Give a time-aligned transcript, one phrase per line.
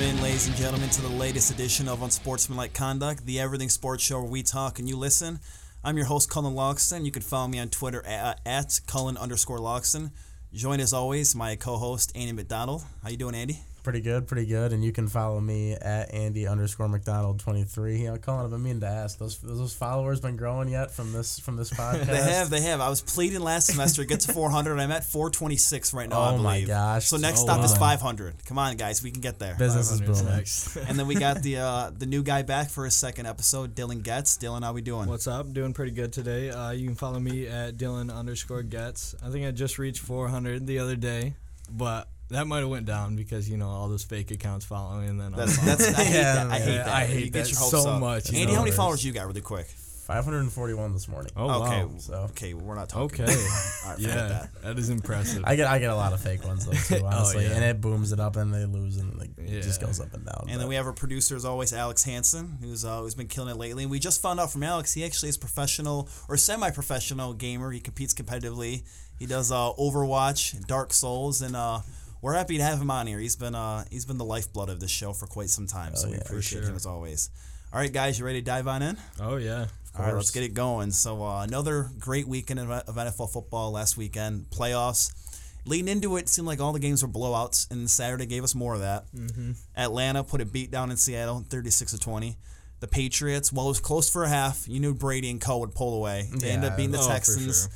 [0.00, 4.22] In, ladies and gentlemen, to the latest edition of Unsportsmanlike Conduct, the everything sports show
[4.22, 5.40] where we talk and you listen.
[5.84, 7.04] I'm your host, Cullen Logston.
[7.04, 10.10] You can follow me on Twitter at, uh, at Cullen underscore Logston.
[10.54, 12.82] Join as always my co-host Andy McDonald.
[13.02, 13.60] How you doing, Andy?
[13.82, 14.72] Pretty good, pretty good.
[14.72, 18.00] And you can follow me at Andy underscore McDonald twenty three.
[18.02, 21.12] You know, Colin, I've been meaning to ask those those followers been growing yet from
[21.12, 22.06] this from this podcast.
[22.06, 22.80] they have, they have.
[22.80, 24.78] I was pleading last semester to get to four hundred.
[24.78, 26.18] I'm at four twenty six right now.
[26.18, 26.68] Oh I my believe.
[26.68, 27.06] gosh.
[27.06, 28.34] So next Oh, stop is five hundred.
[28.44, 29.54] Come on, guys, we can get there.
[29.56, 30.86] Business is booming.
[30.88, 34.02] and then we got the uh, the new guy back for his second episode, Dylan
[34.02, 34.36] Getz.
[34.36, 35.08] Dylan, how we doing?
[35.08, 35.52] What's up?
[35.52, 36.50] Doing pretty good today.
[36.50, 39.14] Uh, you can follow me at Dylan underscore Getz.
[39.24, 41.34] I think I just reached 400 the other day,
[41.70, 45.20] but that might have went down because you know all those fake accounts following and
[45.20, 46.50] then That's, that's I hate Yeah, that.
[46.50, 46.88] I hate yeah, that.
[46.88, 48.00] I hate You get that your hopes so up.
[48.00, 48.58] much, you Andy, know.
[48.58, 49.66] how many followers you got, really quick?
[49.66, 51.30] Five hundred and forty one this morning.
[51.36, 51.90] Oh okay, wow.
[51.98, 53.24] So okay, we're not talking.
[53.26, 53.32] Okay.
[53.32, 54.62] All right, forget yeah, that.
[54.62, 55.44] that is impressive.
[55.46, 57.52] I get I get a lot of fake ones though too, honestly, yeah.
[57.52, 60.26] and it booms it up and they lose and like, it just goes up and
[60.26, 60.46] down.
[60.48, 63.50] And then we have our producer, as always, Alex Hansen, who's uh, who's been killing
[63.54, 63.84] it lately.
[63.84, 67.70] And we just found out from Alex he actually is professional or semi-professional gamer.
[67.70, 68.82] He competes competitively.
[69.16, 71.80] He does uh, Overwatch, Dark Souls, and uh,
[72.22, 73.18] we're happy to have him on here.
[73.18, 76.08] He's been uh, he's been the lifeblood of this show for quite some time, so
[76.08, 76.70] we yeah, appreciate sure.
[76.70, 77.30] him as always.
[77.72, 78.96] All right, guys, you ready to dive on in?
[79.20, 79.66] oh yeah.
[79.98, 80.92] All right, let's get it going.
[80.92, 84.46] So uh, another great weekend of NFL football last weekend.
[84.50, 85.12] Playoffs.
[85.66, 88.54] Leading into it, it seemed like all the games were blowouts, and Saturday gave us
[88.54, 89.04] more of that.
[89.14, 89.52] Mm-hmm.
[89.76, 92.36] Atlanta put a beat down in Seattle, 36 to 20.
[92.80, 94.66] The Patriots, well, it was close for a half.
[94.66, 96.28] You knew Brady and Co would pull away.
[96.34, 96.70] They ended Yeah.
[96.70, 97.68] up beating the Oh, Texans.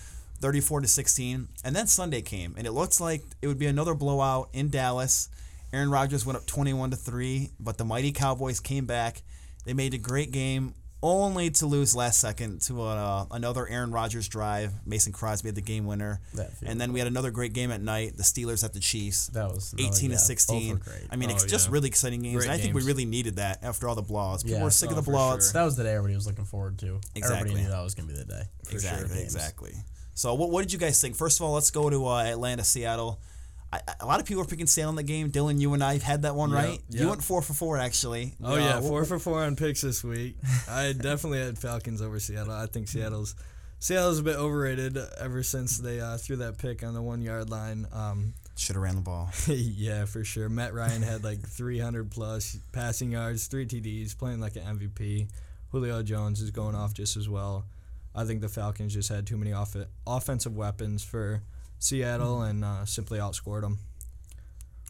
[0.45, 1.49] 34 to 16.
[1.65, 5.31] And then Sunday came, and it looks like it would be another blowout in Dallas.
[5.73, 9.23] Aaron Rodgers went up 21 to 3, but the mighty Cowboys came back.
[9.65, 14.29] They made a great game, only to lose last second to uh, another Aaron Rodgers
[14.29, 14.71] drive.
[14.85, 16.21] Mason Crosby had the game winner.
[16.67, 18.19] And then we had another great game at night.
[18.19, 19.29] The Steelers at the Chiefs.
[19.29, 20.81] That was another- 18 yeah, to 16.
[21.11, 21.73] I mean, Oh, it's just yeah.
[21.73, 22.37] really exciting games.
[22.37, 24.43] Great and I think we really needed that after all the blowouts.
[24.45, 24.65] People Yeah.
[24.65, 25.45] were sick Oh, of the for blowouts.
[25.45, 25.53] sure.
[25.55, 27.01] that was the day everybody was looking forward to.
[27.15, 27.39] Exactly.
[27.41, 28.43] Everybody knew that was gonna be the day.
[28.71, 29.35] Exactly, Games.
[29.35, 29.75] exactly.
[30.15, 31.17] So, what, what did you guys think?
[31.17, 33.21] First of all, let's go to uh, Atlanta, Seattle.
[33.73, 35.31] I, a lot of people are picking Seattle in the game.
[35.31, 36.81] Dylan, you and I have had that one right.
[36.91, 38.35] You went four for four, actually.
[38.43, 40.37] Oh Uh, yeah, four for four on picks this week.
[40.69, 42.53] I definitely had Falcons over Seattle.
[42.53, 43.35] I think Seattle's
[43.81, 47.51] Seattle's a bit overrated ever since they uh, threw that pick on the one yard
[47.51, 47.87] line.
[47.93, 49.31] Um, Should have ran the ball.
[49.49, 50.49] yeah, for sure.
[50.49, 55.29] Matt Ryan had like 300 plus passing yards, three TDs, playing like an MVP.
[55.73, 57.67] Julio Jones is going off just as well.
[58.15, 59.77] I think the Falcons just had too many off-
[60.07, 61.43] offensive weapons for
[61.79, 63.79] Seattle and uh, simply outscored them.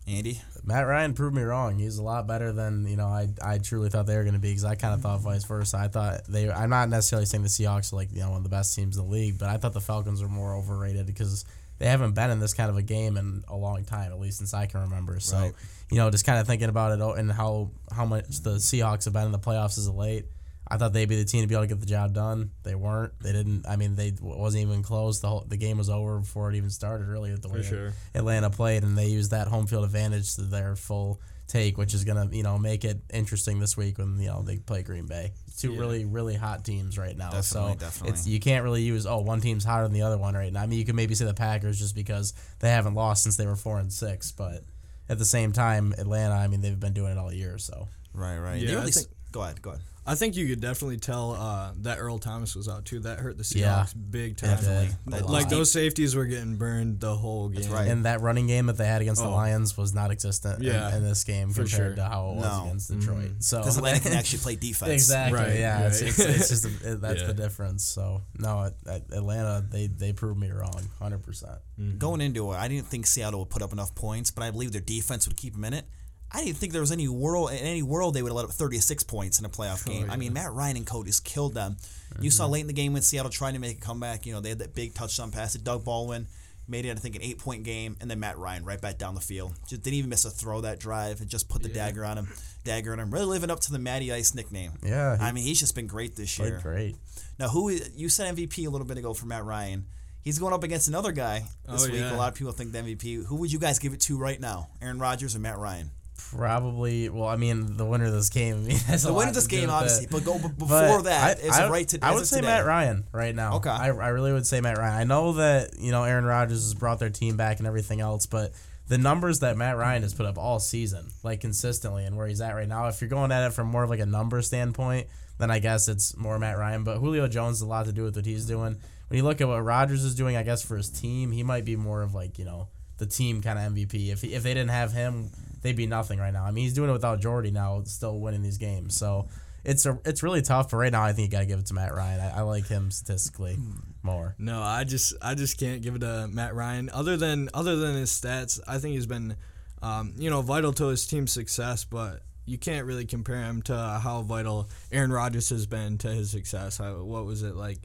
[0.07, 0.43] Andy?
[0.62, 1.79] Matt Ryan proved me wrong.
[1.79, 3.07] He's a lot better than you know.
[3.07, 5.45] I, I truly thought they were going to be because I kind of thought vice
[5.45, 5.79] versa.
[5.79, 6.51] I thought they.
[6.51, 8.99] I'm not necessarily saying the Seahawks are like you know one of the best teams
[8.99, 11.47] in the league, but I thought the Falcons were more overrated because
[11.79, 14.39] they haven't been in this kind of a game in a long time, at least
[14.39, 15.21] since I can remember.
[15.21, 15.53] So Right.
[15.91, 19.15] you know, just kind of thinking about it and how how much the Seahawks have
[19.15, 20.27] been in the playoffs as of late.
[20.67, 22.51] I thought they'd be the team to be able to get the job done.
[22.63, 23.13] They weren't.
[23.21, 23.67] They didn't.
[23.69, 25.21] I mean, they wasn't even close.
[25.21, 27.07] The whole the game was over before it even started.
[27.07, 27.93] Really, with the way sure.
[28.15, 32.05] Atlanta played, and they used that home field advantage to their full take, which is
[32.05, 35.33] gonna you know make it interesting this week when you know they play Green Bay.
[35.59, 35.81] Two Yeah.
[35.81, 37.31] really really hot teams right now.
[37.31, 38.11] Definitely, so definitely.
[38.11, 40.63] it's you can't really use oh one team's hotter than the other one right now.
[40.63, 43.47] I mean you could maybe say the Packers just because they haven't lost since they
[43.47, 44.63] were four and six, but
[45.09, 47.59] at the same time Atlanta, I mean they've been doing it all year.
[47.59, 48.61] So Right, right.
[48.61, 48.87] Yeah,
[49.34, 49.83] They I really s- think- go ahead, go ahead.
[50.06, 53.00] I think you could definitely tell uh, that Earl Thomas was out too.
[53.00, 53.87] That hurt the Seahawks Yeah.
[54.11, 54.50] big time.
[54.50, 54.89] Definitely.
[55.06, 57.62] They Like those safeties were getting burned the whole game.
[57.62, 57.89] That's right.
[57.89, 59.33] and that running game that they had against the Oh.
[59.34, 61.94] Lions was not existent Yeah, in, in this game for compared sure.
[61.94, 62.50] to how it was No.
[62.50, 62.67] Mm-hmm.
[62.67, 63.31] against Detroit.
[63.39, 64.91] So Because Atlanta can actually play defense.
[64.93, 65.39] Exactly.
[65.41, 65.84] Right, yeah.
[65.84, 65.87] Right.
[65.87, 67.27] it's, it's just a, it, that's Yeah.
[67.28, 67.84] the difference.
[67.84, 71.59] So no, at, at Atlanta they they proved me wrong, hundred percent.
[71.99, 74.73] Going into it, I didn't think Seattle would put up enough points, but I believe
[74.73, 75.87] their defense would keep them in it.
[76.34, 78.50] I didn't think there was any world in any world they would have let up
[78.50, 80.11] 36 points in a playoff oh, game.
[80.11, 81.76] I mean, Matt Ryan and Cody just killed them.
[82.20, 82.53] You saw mm-hmm.
[82.53, 84.26] late in the game when Seattle trying to make a comeback.
[84.26, 86.26] You know, they had that big touchdown pass to Doug Baldwin,
[86.69, 89.14] made it I think an eight point game, and then Matt Ryan right back down
[89.14, 89.53] the field.
[89.69, 92.29] Just didn't even miss a throw that drive and just put the dagger on him.
[92.64, 93.11] Dagger on him.
[93.11, 94.73] Really living up to the Matty Ice nickname.
[94.82, 96.61] Yeah, he I mean, he's just been great this year.
[96.62, 96.97] great.
[97.38, 99.87] Now, who is, you said MVP a little bit ago for Matt Ryan?
[100.23, 102.00] He's going up against another guy this Oh, week.
[102.00, 102.14] yeah.
[102.14, 103.26] A lot of people think the MVP.
[103.26, 104.69] Who would you guys give it to right now?
[104.81, 105.91] Aaron Rodgers or Matt Ryan?
[106.31, 107.08] Probably.
[107.08, 108.55] Well, I mean, the winner of this game.
[108.56, 111.38] I mean, The winner of this game, obviously, but go b- But before that.
[111.38, 111.99] I, Is I, right to?
[112.02, 112.49] I would say today?
[112.49, 113.56] Matt Ryan right now.
[113.56, 113.70] Okay.
[113.70, 114.94] I, I really would say Matt Ryan.
[115.00, 118.26] I know that you know Aaron Rodgers has brought their team back and everything else,
[118.26, 118.52] but
[118.88, 122.40] the numbers that Matt Ryan has put up all season, like consistently, and where he's
[122.40, 125.06] at right now, if you're going at it from more of like a number standpoint,
[125.38, 126.84] then I guess it's more Matt Ryan.
[126.84, 128.76] But Julio Jones has a lot to do with what he's doing.
[129.08, 131.64] When you look at what Rodgers is doing, I guess for his team, he might
[131.64, 132.69] be more of like you know
[132.99, 134.12] the team kind of MVP.
[134.12, 135.31] If he, if they didn't have him,
[135.64, 136.44] they'd be nothing right now.
[136.44, 138.96] I mean, he's doing it without Jordy now, still winning these games.
[138.96, 139.26] So
[139.64, 140.70] it's a it's really tough.
[140.70, 142.20] But right now, I think you got to give it to Matt Ryan.
[142.20, 143.56] I, I like him statistically
[144.02, 144.37] more.
[144.38, 146.90] No, I just I just can't give it to Matt Ryan.
[146.93, 149.34] Other than other than his stats, I think he's been,
[149.82, 151.84] um, you know, vital to his team's success.
[151.84, 156.31] But you can't really compare him to how vital Aaron Rodgers has been to his
[156.31, 156.78] success.
[156.78, 157.78] I, what was it like?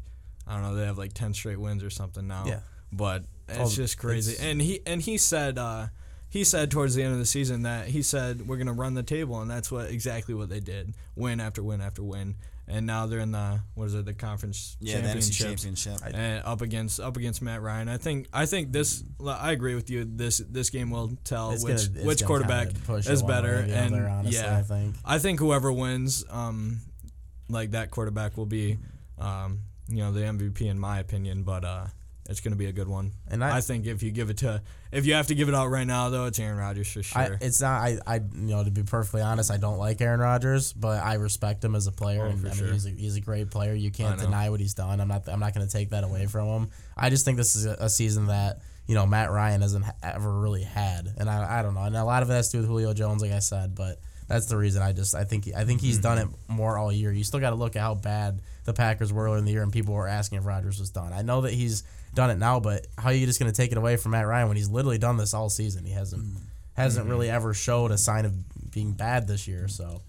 [0.46, 0.76] I don't know.
[0.76, 2.44] They have like ten straight wins or something now.
[2.46, 2.60] Yeah.
[2.92, 4.34] But it's Oh, just crazy.
[4.34, 5.88] it's- And he and he said uh,
[6.30, 9.04] he said towards the end of the season that he said we're gonna run the
[9.04, 10.94] table, and that's what exactly what they did.
[11.16, 12.36] Win after win after win.
[12.72, 14.06] And now they're in the what is it?
[14.06, 16.02] The conference Yeah, the NFC championships Championship.
[16.14, 17.90] and up against up against Matt Ryan.
[17.90, 20.06] I think I think this I agree with you.
[20.06, 23.32] This this game will tell It's which gonna- which quarterback kinda push it is one
[23.32, 23.54] way better.
[23.56, 24.96] or and other, honestly, yeah, I think.
[25.04, 26.82] I think whoever wins, um,
[27.50, 28.78] like that quarterback will be,
[29.18, 31.42] um, you know, the MVP in my opinion.
[31.42, 31.88] But uh,
[32.30, 33.12] it's gonna be a good one.
[33.28, 34.62] And I- I think if you give it to
[34.92, 37.22] if you have to give it out right now though, it's Aaron Rodgers for sure.
[37.22, 37.82] I, it's not.
[37.82, 41.16] I, I, you know, to be perfectly honest, I don't like Aaron Rodgers, but I
[41.16, 42.72] respect him as a player, Oh, and for I mean, sure.
[42.74, 43.74] he's a, he's a great player.
[43.74, 45.00] You can't deny what he's done.
[45.00, 45.28] I'm not.
[45.28, 46.70] I'm not going to take that away from him.
[46.98, 50.40] I just think this is a, a season that you know Matt Ryan hasn't ever
[50.40, 51.84] really had, and I, I don't know.
[51.84, 54.00] And a lot of it has to do with Julio Jones, like I said, but.
[54.28, 56.34] That's the reason I just I think I think he's done mm-hmm.
[56.34, 57.12] it more all year.
[57.12, 59.64] You still got to look at how bad the Packers were earlier in the year,
[59.64, 61.14] and people were asking if Rodgers was done.
[61.14, 61.82] I know that he's
[62.14, 64.26] done it now, but how are you just going to take it away from Matt
[64.28, 65.86] Ryan when he's literally done this all season?
[65.86, 66.26] He hasn't
[66.76, 67.12] hasn't Mm-hmm.
[67.12, 69.68] really ever showed a sign of being bad this year.
[69.68, 70.02] So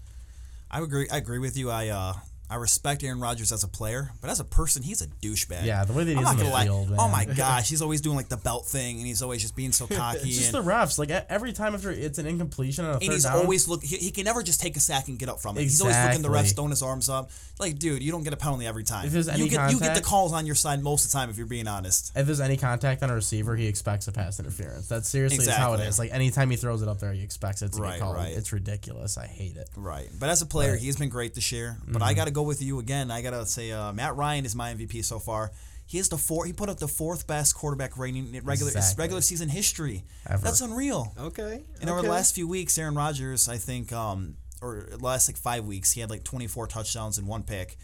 [0.69, 1.07] I agree.
[1.11, 1.69] I agree with you.
[1.69, 2.13] I uh,
[2.51, 5.65] I respect Aaron Rodgers as a player, but as a person, he's a douchebag.
[5.65, 6.65] Yeah, the way that he's not in the gonna lie.
[6.65, 9.55] field, Oh my gosh, he's always doing like the belt thing, and he's always just
[9.55, 10.19] being so cocky.
[10.27, 10.99] it's just and, the refs.
[10.99, 13.83] Like every time after it's an incompletion on a and third he's down, always look.
[13.83, 15.61] He, he can never just take a sack and get up from it.
[15.61, 15.63] Exactly.
[15.63, 17.31] He's always looking the refs, throwing his arms up.
[17.59, 19.05] Like, dude, you don't get a penalty every time.
[19.05, 21.17] If there's any you get you get the calls on your side most of the
[21.17, 22.11] time if you're being honest.
[22.15, 24.87] if there's any contact on a receiver, he expects a pass interference.
[24.89, 25.79] That's seriously is how it is.
[25.81, 25.87] Exactly.
[25.87, 25.99] is.
[25.99, 28.15] Like anytime he throws it up there, he expects it to Right, get called.
[28.17, 28.33] right.
[28.35, 29.17] It's ridiculous.
[29.17, 29.69] I hate it.
[29.77, 30.09] Right.
[30.19, 30.81] But as a player, Right.
[30.81, 31.77] he's been great this year.
[31.87, 32.03] But Mm-hmm.
[32.03, 33.11] I got to go with you again.
[33.11, 35.51] I got to say uh, Matt Ryan is my MVP so far.
[35.85, 36.45] He is the four.
[36.45, 39.01] He put up the fourth best quarterback rating in regular Exactly.
[39.03, 40.03] regular season history.
[40.29, 40.41] Ever.
[40.43, 41.13] That's unreal.
[41.19, 41.63] okay.
[41.81, 45.65] And over the last few weeks, Aaron Rodgers, I think, um, or last like five
[45.65, 47.77] weeks, he had like 24 touchdowns and one pick.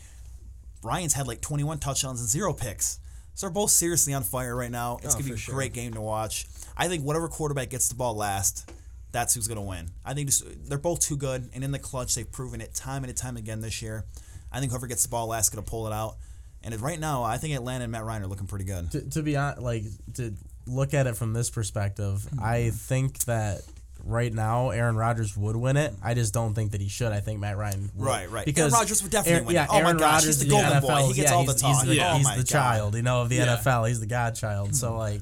[0.84, 3.00] Ryan's had like 21 touchdowns and zero picks.
[3.34, 4.98] So they're both seriously on fire right now.
[5.04, 5.56] It's Oh, gonna be a sure.
[5.56, 6.48] great game to watch.
[6.78, 8.72] I think whatever quarterback gets the ball last,
[9.12, 9.90] that's who's gonna win.
[10.06, 13.04] I think just, they're both too good, and in the clutch, they've proven it time
[13.04, 14.06] and time again this year.
[14.52, 16.16] I think whoever gets the ball last is gonna pull it out.
[16.64, 18.92] And right now, I think Atlanta and Matt Ryan are looking pretty good.
[18.92, 19.84] to, to be honest, like
[20.16, 20.34] to
[20.66, 23.62] look at it from this perspective, I think that
[24.04, 25.94] right now Aaron Rodgers would win it.
[26.04, 27.12] I just don't think that he should.
[27.12, 28.06] I think Matt Ryan would.
[28.06, 28.46] Right, right.
[28.46, 29.70] Because Aaron Rodgers would definitely Aaron- win Yeah, it.
[29.70, 31.08] Oh my Aaron gosh, Rodgers, he's the the golden boy.
[31.08, 31.70] He gets yeah, all the talk.
[31.70, 33.58] He's oh the, Oh he's my the child, you know, of the Yeah.
[33.58, 33.88] NFL.
[33.88, 34.76] He's the godchild.
[34.76, 34.98] So mm-hmm.
[34.98, 35.22] like.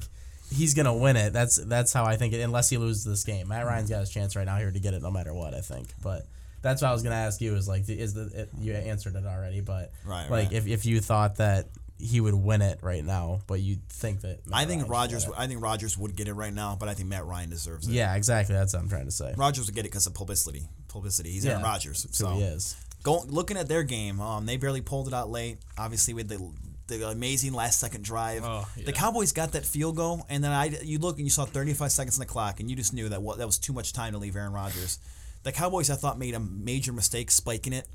[0.54, 1.32] He's gonna win it.
[1.32, 2.40] That's that's how I think it.
[2.40, 4.94] Unless he loses this game, Matt Ryan's got his chance right now here to get
[4.94, 5.54] it, no matter what.
[5.54, 6.24] I think, but
[6.62, 7.54] that's what I was gonna ask you.
[7.54, 9.60] Is like, is the it, you answered it already?
[9.60, 10.52] But Right, like, right.
[10.52, 11.68] if, if you thought that
[11.98, 14.90] he would win it right now, but you think that Matt I think Ryan would
[14.90, 15.28] Rodgers.
[15.36, 17.92] I think Rodgers would get it right now, but I think Matt Ryan deserves it.
[17.92, 18.54] Yeah, exactly.
[18.54, 19.32] That's what I'm trying to say.
[19.36, 20.68] Rodgers would get it because of publicity.
[20.88, 21.30] Publicity.
[21.30, 22.06] He's Aaron Yeah, Rodgers.
[22.10, 22.76] So he is.
[23.02, 24.20] go looking at their game.
[24.20, 25.58] Um, they barely pulled it out late.
[25.78, 26.52] Obviously, with the
[26.88, 28.42] the amazing last second drive.
[28.44, 28.84] Oh, yeah.
[28.84, 28.92] The.
[28.92, 32.16] Cowboys got that field goal, and then I you look and you saw 35 seconds
[32.16, 34.18] on the clock, and you just knew that what that was too much time to
[34.18, 34.98] leave Aaron Rodgers.
[35.46, 37.86] The Cowboys, I thought, made a major mistake spiking it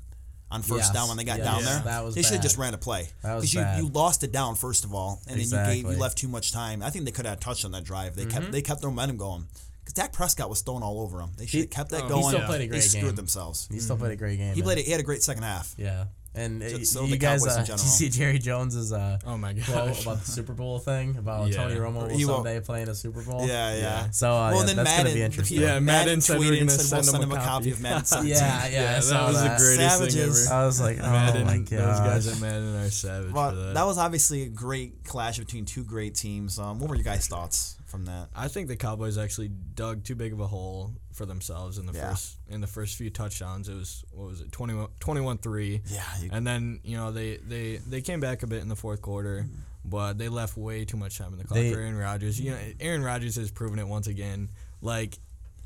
[0.50, 1.80] on first Yes, down when they got yes, down there.
[1.84, 4.54] that was they should have just ran a play because you you lost it down
[4.54, 6.82] first of all, and then you gave you left too much time.
[6.82, 8.16] I think they could have touched on that drive.
[8.16, 8.30] They Mm-hmm.
[8.40, 9.44] kept they kept their momentum going.
[9.80, 11.30] Because Dak Prescott was thrown all over him.
[11.36, 12.28] They should have kept that oh, he going.
[12.28, 13.68] still played a they great screwed themselves.
[13.70, 14.54] He still played a great game.
[14.54, 14.78] He played.
[14.78, 15.74] It, he had a great second half.
[15.76, 16.04] Yeah.
[16.34, 20.02] And so you guys, uh, did you see Jerry Jones's uh, Oh my quote gosh.
[20.02, 21.56] about the Super Bowl thing about Yeah.
[21.56, 23.46] Tony Romo will someday play in a Super Bowl?
[23.46, 24.10] Yeah, yeah.
[24.10, 25.60] So uh, well, yeah, then that's Madden, gonna be interesting.
[25.60, 27.70] Yeah, Madden said we were and gonna said, send we'll him a copy.
[27.72, 28.30] of Madden 17.
[28.34, 29.58] yeah, yeah, Yeah, saw that was that.
[29.58, 30.62] the greatest thing ever.
[30.62, 32.34] I was like, oh Madden, my those guys god.
[32.34, 33.74] at Madden are savage Well, for that.
[33.74, 36.58] that was obviously a great clash between two great teams.
[36.58, 38.30] Um, what were your guys' thoughts from that?
[38.34, 41.92] I think the Cowboys actually dug too big of a hole for themselves in the
[41.92, 42.10] Yeah.
[42.10, 43.68] first in the first few touchdowns.
[43.68, 45.82] It was what was it 21-3.
[45.86, 48.76] Yeah, you- And then, you know, they, they, they came back a bit in the
[48.76, 49.54] fourth quarter, mm-hmm.
[49.84, 52.40] but they left way too much time in the clock They- for Aaron Rodgers.
[52.40, 54.48] You know, Aaron Rodgers has proven it once again.
[54.80, 55.18] Like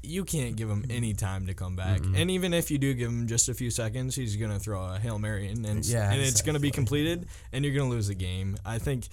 [0.02, 2.00] you can't give him any time to come back.
[2.00, 2.14] Mm-hmm.
[2.16, 4.80] And even if you do give him just a few seconds, he's going to throw
[4.94, 7.88] a Hail Mary in and, Yeah, and it's going to be completed and you're going
[7.90, 8.56] to lose the game.
[8.64, 9.08] I think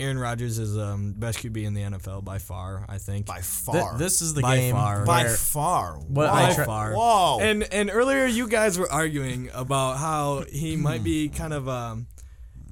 [0.00, 3.26] Aaron Rodgers is um best QB in the NFL by far, I think.
[3.26, 3.98] by Th- far.
[3.98, 5.04] this is the By game far.
[5.04, 5.94] by where far.
[5.98, 6.32] What Whoa.
[6.32, 6.92] By tra- far.
[6.94, 7.38] Whoa.
[7.40, 12.06] And and earlier you guys were arguing about how he might be kind of um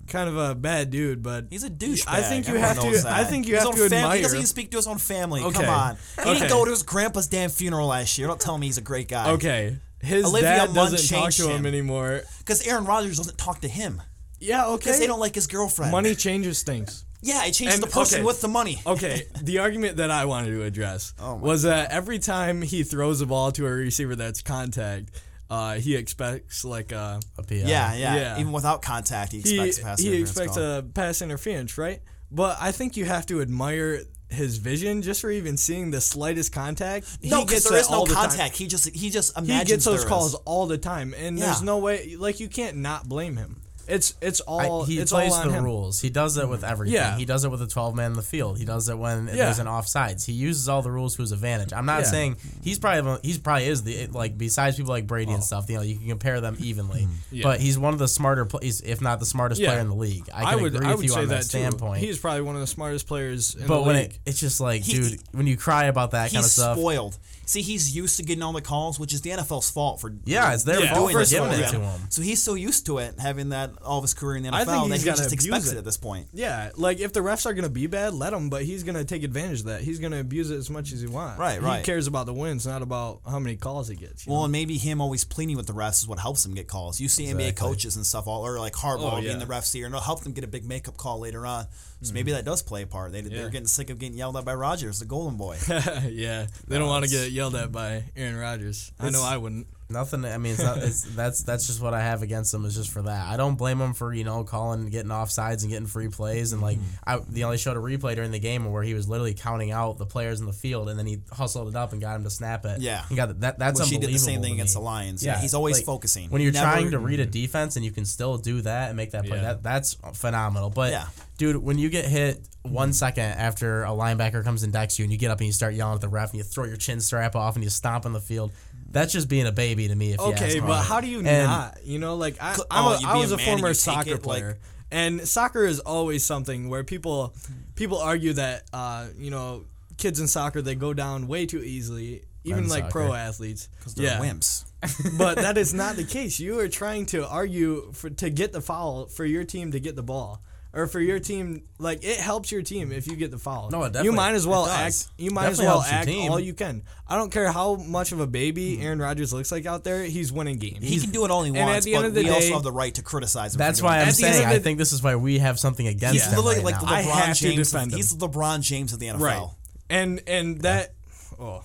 [0.06, 2.04] kind of a bad dude, but He's a douchebag.
[2.06, 3.96] I think you Everyone have to- knows I think you His have own to family.
[3.96, 5.42] He admire- doesn't even speak to his own family.
[5.42, 5.58] Okay.
[5.64, 5.96] Come on.
[6.24, 8.28] He didn't go to his grandpa's damn funeral last year.
[8.28, 9.30] Don't tell me he's a great guy.
[9.32, 9.78] okay.
[9.98, 11.66] His Olivia dad Munn doesn't talk to him him.
[11.66, 12.20] anymore.
[12.38, 14.00] Because Aaron Rodgers doesn't talk to him.
[14.38, 14.76] Yeah, okay.
[14.84, 15.90] Because they don't like his girlfriend.
[15.90, 17.05] Money changes things.
[17.22, 18.26] Yeah, it changed And- the person okay.
[18.26, 18.80] with the money.
[18.86, 22.82] Okay, the argument that I wanted to address Oh my was that every time he
[22.84, 25.10] throws a ball to a receiver that's contact,
[25.50, 27.54] uh, he expects like a A PI.
[27.56, 28.38] Yeah, yeah, Yeah.
[28.40, 30.78] Even without contact, he he, expects a pass he interference expects call.
[30.78, 32.00] a pass interference, right?
[32.30, 36.52] But I think you have to admire his vision just for even seeing the slightest
[36.52, 37.06] contact.
[37.22, 38.28] No, he because gets there that is no all the time.
[38.28, 38.56] contact.
[38.56, 40.40] He just he just He imagines gets those there calls is.
[40.44, 43.62] all the time, and there's no way like you can't not blame him.
[43.88, 45.64] It's it's I, all he it's plays all on the him.
[45.64, 46.00] rules.
[46.00, 46.94] He does it with everything.
[46.94, 47.16] Yeah.
[47.16, 48.58] He does it with a 12 man in the field.
[48.58, 49.34] He does it when Yeah.
[49.36, 50.24] there's an offsides.
[50.26, 51.72] He uses all the rules to his advantage.
[51.72, 52.06] I'm not Yeah.
[52.10, 55.34] saying he's probably he's probably is the like besides people like Brady Oh.
[55.34, 55.68] and stuff.
[55.70, 57.02] You know, you can compare them evenly.
[57.02, 57.12] Mm-hmm.
[57.36, 57.42] Yeah.
[57.44, 59.68] But he's one of the smarter, pl- he's, if not the smartest Yeah.
[59.70, 60.28] player in the league.
[60.34, 61.48] I I, would agree I with would you say on that that too.
[61.48, 62.00] standpoint.
[62.02, 64.82] He's probably one of the smartest players in but the when it, it's just like,
[64.82, 67.18] He- dude, when you cry about that kind of He's stuff, spoiled.
[67.48, 70.52] See, he's used to getting all the calls, which is the NFL's fault for Yeah,
[70.52, 71.82] it's their Yeah, fault for this giving it to him.
[71.82, 72.00] him.
[72.08, 74.54] So he's so used to it, having that all of his career in the NFL,
[74.54, 75.74] I think that he's he gotta just expects it.
[75.74, 75.78] it.
[75.78, 76.28] at this point.
[76.32, 78.48] Yeah, like if the refs are gonna be bad, let him.
[78.48, 79.82] But he's gonna take advantage of that.
[79.82, 81.38] He's gonna abuse it as much as he wants.
[81.38, 81.78] Right, right.
[81.78, 84.26] He cares about the wins, not about how many calls he gets.
[84.26, 84.44] Well, know?
[84.44, 87.00] and maybe him always pleading with the refs is what helps him get calls.
[87.00, 87.52] You see NBA Exactly.
[87.68, 90.22] coaches and stuff, all or like Harbaugh Oh, being the refs here, and it'll help
[90.22, 91.66] them get a big makeup call later on.
[92.02, 93.12] So maybe that does play a part.
[93.12, 93.32] They, Mm-hmm.
[93.34, 93.40] Yeah.
[93.40, 95.56] They're getting sick of getting yelled at by Rodgers, the Golden Boy.
[96.08, 98.92] yeah, they don't want to get yelled at by Aaron Rodgers.
[99.00, 99.66] I know I wouldn't.
[99.88, 100.24] Nothing.
[100.24, 102.90] I mean, it's not, it's, that's that's just what I have against him is just
[102.90, 103.28] for that.
[103.28, 106.52] I don't blame him for you know calling, getting offsides, and getting free plays.
[106.52, 107.08] And like, mm-hmm.
[107.08, 109.98] I the only showed a replay during the game where he was literally counting out
[109.98, 112.30] the players in the field, and then he hustled it up and got him to
[112.30, 112.80] snap it.
[112.80, 113.04] Yeah.
[113.08, 113.58] he got that.
[113.58, 114.06] That's he unbelievable.
[114.08, 115.24] did the same thing against the Lions.
[115.24, 116.30] Yeah, he's always focusing.
[116.30, 117.30] When you're Never- trying to read a mm-hmm.
[117.30, 119.54] defense and you can still do that and make that play, Yeah.
[119.54, 120.70] that that's phenomenal.
[120.70, 121.06] But Yeah.
[121.38, 125.12] dude, when you get hit one second after a linebacker comes and decks you, and
[125.12, 127.00] you get up and you start yelling at the ref, and you throw your chin
[127.00, 128.52] strap off and you stomp on the field,
[128.90, 130.12] that's just being a baby to me.
[130.12, 130.66] If you ask Okay, me.
[130.66, 131.78] but how do you And- not?
[131.84, 134.12] You know, like I, I'm oh, a, you I was a a former soccer it,
[134.14, 134.58] like- player,
[134.90, 137.34] and soccer is always something where people
[137.74, 139.64] people argue that uh, you know
[139.96, 143.94] kids in soccer they go down way too easily, even Men's like pro athletes because
[143.94, 144.64] They're yeah, wimps.
[145.18, 146.38] but that is not the case.
[146.38, 149.96] You are trying to argue for to get the foul for your team to get
[149.96, 150.42] the ball.
[150.76, 153.70] Or for your team, like it helps your team if you get the foul.
[153.70, 154.10] No, it definitely.
[154.10, 155.08] You might as well act.
[155.16, 156.30] You might as well act team.
[156.30, 156.82] all you can.
[157.08, 158.82] I don't care how much of a baby mm-hmm.
[158.82, 160.04] Aaron Rodgers looks like out there.
[160.04, 160.86] He's winning games.
[160.86, 161.60] He can do it all he wants.
[161.60, 163.58] and at wants, the end of the we also have the right to criticize him.
[163.58, 164.10] That's why I'm it.
[164.10, 166.36] At the end saying I think this is why we have something against He's him
[166.36, 166.88] literally right like now.
[166.88, 167.72] the I LeBron have to James.
[167.72, 168.18] defend He's him.
[168.18, 169.20] the LeBron James of the NFL.
[169.20, 169.48] Right.
[169.88, 170.92] And and that
[171.40, 171.62] oh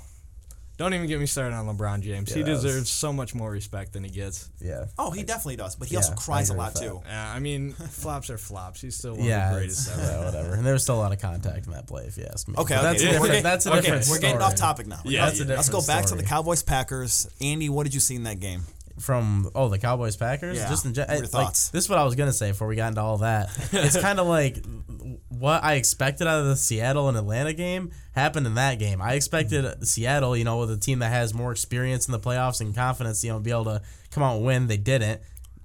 [0.81, 2.33] don't even get me started on LeBron James.
[2.33, 4.49] he Yeah, that was- deserves so much more respect than he gets.
[4.59, 4.85] yeah.
[4.97, 7.01] Oh, he definitely does, but he Yeah, also cries a lot too.
[7.05, 8.81] Yeah, I mean, flops are flops.
[8.81, 10.01] He's still one Yeah, of the greatest ever.
[10.01, 10.53] yeah, whatever.
[10.55, 12.55] And there was still a lot of contact in that play, if you ask me.
[12.57, 12.83] Okay, But okay.
[12.91, 13.43] that's a different.
[13.43, 14.07] That's a okay, different.
[14.09, 14.43] We're getting story.
[14.51, 15.01] off topic now.
[15.05, 17.27] Yeah, That's a different Let's go back to the Cowboys Packers.
[17.41, 18.63] Andy, what did you see in that game?
[19.01, 20.57] From oh the Cowboys Packers.
[20.57, 20.69] Yeah.
[20.69, 21.69] Just in are your like, thoughts?
[21.69, 23.49] this is what I was gonna say before we got into all that.
[23.71, 24.63] it's kind of like
[25.27, 29.01] what I expected out of the Seattle and Atlanta game happened in that game.
[29.01, 29.83] I expected mm-hmm.
[29.83, 33.23] Seattle, you know, with a team that has more experience in the playoffs and confidence,
[33.23, 33.81] you know, be able to
[34.11, 34.67] come out and win.
[34.67, 35.21] They didn't.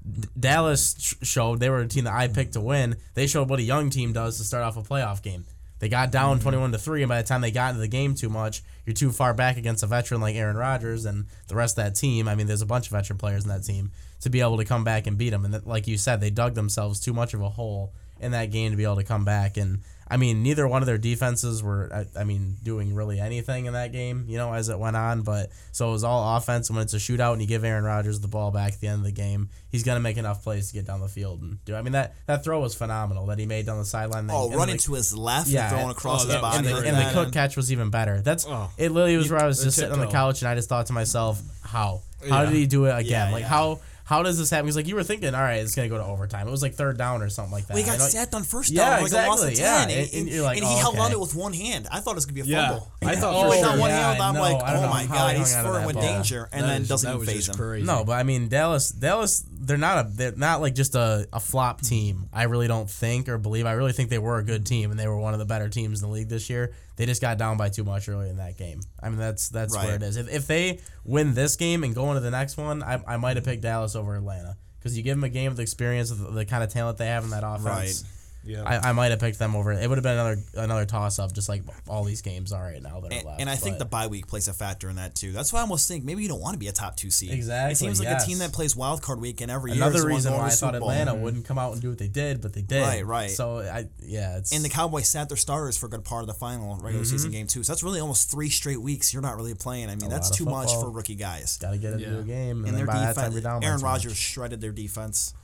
[0.09, 2.97] D- Dallas sh- showed they were a team that I picked to win.
[3.15, 5.45] They showed what a young team does to start off a playoff game.
[5.79, 6.43] They got down mm-hmm.
[6.43, 8.95] 21 to 3 and by the time they got into the game too much, you're
[8.95, 12.29] too far back against a veteran like Aaron Rodgers and the rest of that team.
[12.29, 13.91] I mean, there's a bunch of veteran players in that team
[14.21, 15.45] to be able to come back and beat them.
[15.45, 18.51] And that, like you said, they dug themselves too much of a hole in that
[18.51, 19.57] game to be able to come back.
[19.57, 23.67] And I mean, neither one of their defenses were, I, I mean, doing really anything
[23.67, 25.23] in that game, you know, as it went on.
[25.23, 26.69] But so it was all offense.
[26.69, 28.87] And when it's a shootout and you give Aaron Rodgers the ball back at the
[28.87, 31.43] end of the game, he's going to make enough plays to get down the field
[31.43, 31.75] and do.
[31.75, 34.29] I mean, that, that throw was phenomenal that he made down the sideline.
[34.31, 36.59] Oh, and running the- to his left Yeah, and throwing across oh, his body.
[36.59, 36.87] and the, great.
[36.87, 38.21] and the Cook catch was even better.
[38.21, 38.71] That's Oh.
[38.79, 38.93] it.
[38.93, 40.93] Literally was where I was just sitting on the couch and I just thought to
[40.93, 42.47] myself, how how Yeah.
[42.51, 43.29] did he do it again?
[43.29, 43.49] Yeah, like yeah.
[43.49, 44.67] how how does this happen?
[44.67, 46.47] He's like you were thinking, all right, it's gonna go to overtime.
[46.47, 47.75] It was like third down or something like that.
[47.75, 50.01] Well, he got sacked on first Yeah, down, like a loss of exactly, yeah.
[50.01, 51.03] and, And- and you're like, and he oh, held okay.
[51.03, 51.89] on it with one hand.
[51.91, 52.69] I thought it was going to be a Yeah.
[52.71, 52.93] fumble.
[53.03, 53.69] I thought he for was sure.
[53.69, 55.97] on one yeah, hand, I'm no, like, oh my God, he's hung on throwing with
[55.97, 57.49] danger, and then doesn't that even was phase
[57.81, 57.85] him.
[57.85, 58.91] No, but I mean Dallas.
[58.91, 62.29] Dallas, they're not a they're not like just a, a flop team.
[62.33, 63.67] I really don't think or believe.
[63.67, 65.69] I really think they were a good team and they were one of the better
[65.69, 66.73] teams in the league this year.
[66.97, 68.81] They just got down by too much early in that game.
[69.03, 70.17] I mean that's that's where it is.
[70.17, 73.37] If, if they win this game and go into the next one, I, I might
[73.37, 76.19] have picked Dallas over Atlanta because you give them a game of the experience of
[76.19, 77.65] the, the kind of talent they have in that offense.
[77.65, 78.03] Right.
[78.47, 78.63] Yeah.
[78.65, 79.73] I, I might have picked them over.
[79.73, 82.83] It would have been another another toss up, just like all these games are right
[82.83, 83.41] now that are And, left.
[83.41, 85.33] and I think the but- bye week plays a factor in that too.
[85.33, 87.31] That's why I almost think maybe you don't want to be a top two seed.
[87.33, 88.25] Exactly, It seems like yes.
[88.25, 89.83] a team that plays wild card weekend every year.
[89.83, 90.91] another reason why I thought Super Bowl.
[90.91, 91.23] Atlanta mm-hmm.
[91.23, 92.83] wouldn't come out and do what they did, but they did.
[92.83, 93.31] Right, right.
[93.31, 96.29] So I yeah, it's And the Cowboys sat their starters for a good part of
[96.29, 97.05] the final regular mm-hmm.
[97.05, 97.63] season game too.
[97.65, 99.91] So that's really almost three straight weeks you're not really playing.
[99.91, 101.57] I mean, that's lot of too much for rookie guys.
[101.59, 102.19] got to get into Yeah.
[102.19, 103.61] a game, and, And then their by that time defense, down.
[103.61, 103.93] by Aaron too much.
[104.05, 105.35] Rodgers shredded their defense.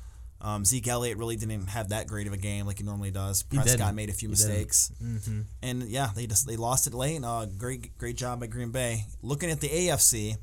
[0.42, 3.44] Um, Zeke Elliott really didn't have that great of a game like he normally does.
[3.48, 4.48] He Prescott made a few He didn't.
[4.50, 4.90] mistakes,
[5.62, 7.22] and yeah, they just they lost it late.
[7.24, 9.04] Uh, great great job by Green Bay.
[9.22, 10.36] Looking at the AFC,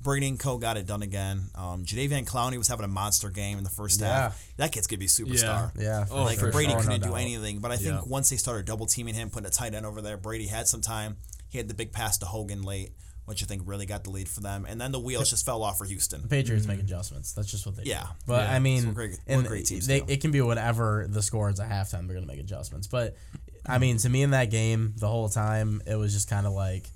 [0.00, 1.50] Brady and Co got it done again.
[1.56, 4.06] Um, Jadeveon Clowney was having a monster game in the first Yeah.
[4.14, 4.46] half.
[4.56, 5.72] That kid's gonna be a superstar.
[5.76, 6.82] Yeah, for Oh, Like for Brady sure.
[6.82, 8.02] couldn't No do anything, but I think Yeah.
[8.06, 10.80] once they started double teaming him, putting a tight end over there, Brady had some
[10.80, 11.16] time.
[11.48, 12.92] He had the big pass to Hogan late,
[13.24, 14.66] which I think really got the lead for them.
[14.68, 16.22] And then the wheels just fell off for Houston.
[16.22, 16.86] The Patriots make mm-hmm.
[16.86, 17.32] adjustments.
[17.32, 18.02] That's just what they Yeah.
[18.02, 18.08] do.
[18.26, 18.54] But Yeah.
[18.54, 21.48] I mean, Some great- and what great teams they, it can be whatever the score
[21.50, 22.06] is at halftime.
[22.06, 22.86] They're going to make adjustments.
[22.86, 23.16] But
[23.64, 23.80] I mm-hmm.
[23.80, 26.90] mean, to me in that game, the whole time it was just kind of like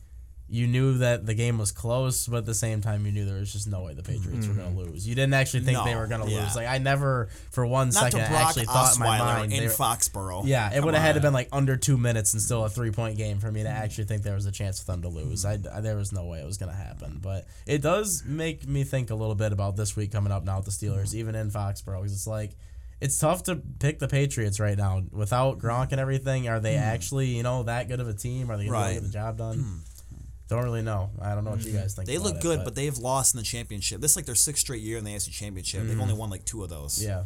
[0.54, 3.40] you knew that the game was close, but at the same time you knew there
[3.40, 4.92] was just no way the Patriots were going to mm-hmm.
[4.92, 5.06] lose.
[5.08, 5.99] You didn't actually think they Mm-hmm.
[5.99, 6.44] Were going to yeah.
[6.44, 6.54] lose.
[6.54, 9.52] Like I never, for one Not second, actually thought in my mind.
[9.52, 10.42] in they were- Foxborough.
[10.46, 12.75] yeah, it would have had to been like under two minutes and still a mm-hmm.
[12.75, 13.82] three point game for me to mm-hmm.
[13.82, 15.44] actually think there was a chance for them to lose.
[15.44, 17.18] I, I- there was no way it was going to happen.
[17.20, 20.58] But it does make me think a little bit about this week coming up now
[20.58, 22.52] with the Steelers, even in Foxborough, because it's like
[23.00, 26.49] it's tough to pick the Patriots right now without Gronk and everything.
[26.49, 28.50] Are they actually you know that good of a team?
[28.50, 28.88] Are they going Right.
[28.94, 29.82] to get the job done?
[30.48, 31.10] Don't really know.
[31.22, 32.06] I don't know what you guys think.
[32.06, 34.00] They about look it, good, but, they've lost in the championship.
[34.00, 35.84] This is like their sixth straight year in the AFC Championship.
[35.86, 37.02] They've only won like two of those.
[37.02, 37.24] yeah,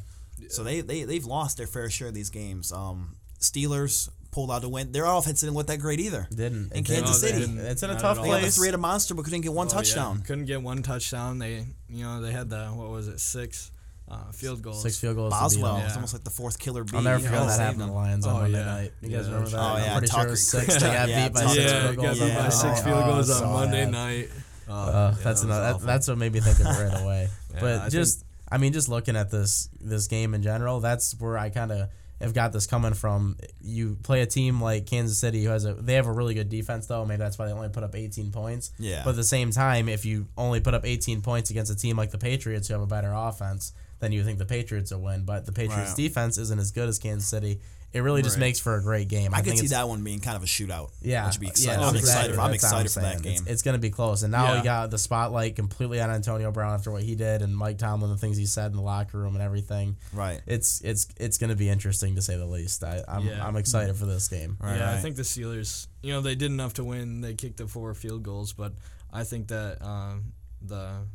[0.48, 2.70] So they, they they've lost their fair share of these games.
[2.72, 4.92] Um, Steelers pulled out to win.
[4.92, 6.26] Their offense didn't look that great either.
[6.30, 7.56] didn't In it Kansas didn't.
[7.56, 7.58] City.
[7.68, 8.24] It's in a Not tough at all.
[8.24, 8.56] They had place.
[8.56, 9.76] three at a monster, but couldn't get one Oh, yeah.
[9.76, 10.22] touchdown.
[10.22, 11.38] Couldn't get one touchdown.
[11.38, 13.70] They, you know, they had the what was it, six
[14.10, 14.82] uh, field goals.
[14.82, 15.30] Six field goals.
[15.32, 15.94] Boswell, it's Yeah.
[15.94, 16.96] almost like the fourth killer bee.
[16.96, 18.64] I'll never You forget that saved happened to the Lions on Oh, Monday yeah.
[18.64, 18.92] night.
[19.02, 19.58] You guys Yeah, remember that?
[19.58, 20.66] Oh, yeah, I'm pretty sure it was six.
[20.74, 22.18] They got Yeah, beat by Tucker- six yeah, field goals.
[22.18, 22.42] yeah.
[22.42, 23.90] by six Oh, field goals on Monday that.
[23.90, 24.28] night.
[24.68, 25.86] Oh, Uh, yeah, that's that another.
[25.86, 27.28] That's what made me think of it right away.
[27.54, 31.18] Yeah, but I just, I mean, just looking at this this game in general, that's
[31.18, 31.88] where I kind of
[32.20, 33.36] have got this coming from.
[33.60, 36.48] You play a team like Kansas City who has a they have a really good
[36.50, 37.04] defense though.
[37.06, 38.70] Maybe that's why they only put up 18 points.
[38.78, 39.02] Yeah.
[39.04, 41.96] But at the same time, if you only put up 18 points against a team
[41.96, 45.24] like the Patriots who have a better offense, then you think the Patriots will win.
[45.24, 45.96] But the Patriots Right.
[45.96, 47.60] defense isn't as good as Kansas City.
[47.90, 48.40] It really just Right.
[48.40, 49.32] makes for a great game.
[49.32, 50.90] I, I, could think see it's- that one being kind of a shootout.
[51.00, 51.80] yeah, which would be exciting.
[51.80, 52.00] Yeah, I'm exactly.
[52.00, 52.30] excited.
[52.32, 53.32] I'm That's what excited for that game.
[53.32, 54.58] It's, it's going to be close, and now Yeah.
[54.58, 58.10] we got the spotlight completely on Antonio Brown after what he did, and Mike Tomlin,
[58.10, 59.96] the things he said in the locker room, and everything.
[60.12, 60.42] Right.
[60.46, 62.84] It's it's it's going to be interesting to say the least.
[62.84, 63.44] I, I'm Yeah.
[63.46, 64.58] I'm excited for this game.
[64.60, 67.22] Right, yeah, I think the Steelers, you know, they did enough to win.
[67.22, 68.74] They kicked the four field goals, but
[69.10, 71.06] I think that um, the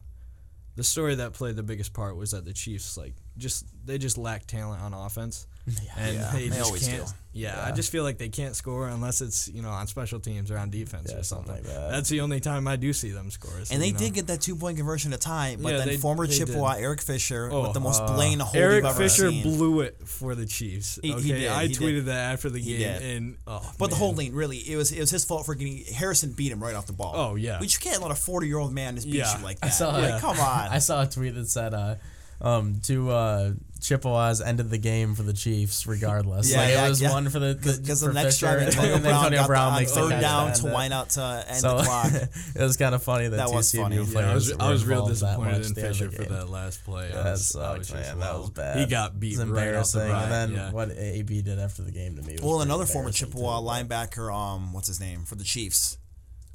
[0.75, 4.17] the story that played the biggest part was that the Chiefs, like, just they just
[4.17, 7.05] lacked talent on offense, and Yeah, they, they just always can't.
[7.07, 7.11] do.
[7.35, 7.65] Yeah, Yeah.
[7.67, 10.57] I just feel like they can't score unless it's you know on special teams or
[10.57, 11.65] on defense Yeah, or something something.
[11.65, 11.89] like that.
[11.91, 13.51] That's the only time I do see them score.
[13.63, 13.99] so, And they you know.
[13.99, 16.75] did get that two point conversion to tie, but Yeah, then they- former they Chippewa
[16.75, 16.83] did.
[16.83, 19.41] Eric Fisher Oh, with the most uh, blatant hold Eric you've ever Fisher seen.
[19.43, 20.99] blew it for the Chiefs.
[21.01, 22.05] He- he Okay, did, I he tweeted did.
[22.05, 23.15] that after the He game, did.
[23.17, 23.99] and oh, But the man.
[23.99, 26.85] holding really, it was it was his fault for getting Harrison beat him right off
[26.85, 27.13] the ball.
[27.15, 27.59] Oh, yeah.
[27.59, 29.37] which you can't let a forty year old man just beat Yeah.
[29.39, 29.73] you like I that.
[29.73, 30.21] saw like, it.
[30.21, 30.67] come on.
[30.71, 31.95] I saw a tweet that said, uh,
[32.41, 36.49] um, two uh, Chippewas ended the game for the Chiefs regardless.
[36.49, 37.11] Yeah, like, yeah, it was yeah.
[37.11, 39.79] one for the because for the next Fisher, drive, Antonio Brown Antonio got Brown the,
[39.81, 40.73] makes third down to it.
[40.73, 42.11] wind out to end So the clock.
[42.13, 43.97] it was kind of funny that, That two was funny.
[43.97, 45.75] CMU Yeah, players Yeah, I was, I was real involved that disappointed much in at
[45.75, 47.05] the end of Fisher for that last play.
[47.05, 48.19] I That was- I was sucks, just, man.
[48.19, 48.77] That was bad.
[48.77, 49.99] He got beat It's right off the embarrassing.
[50.07, 50.23] bat.
[50.23, 50.71] and then yeah.
[50.71, 52.33] what AB did after the game to me.
[52.35, 53.65] Was Well, another former Chippewa too.
[53.67, 55.97] linebacker, um, what's his name for the Chiefs?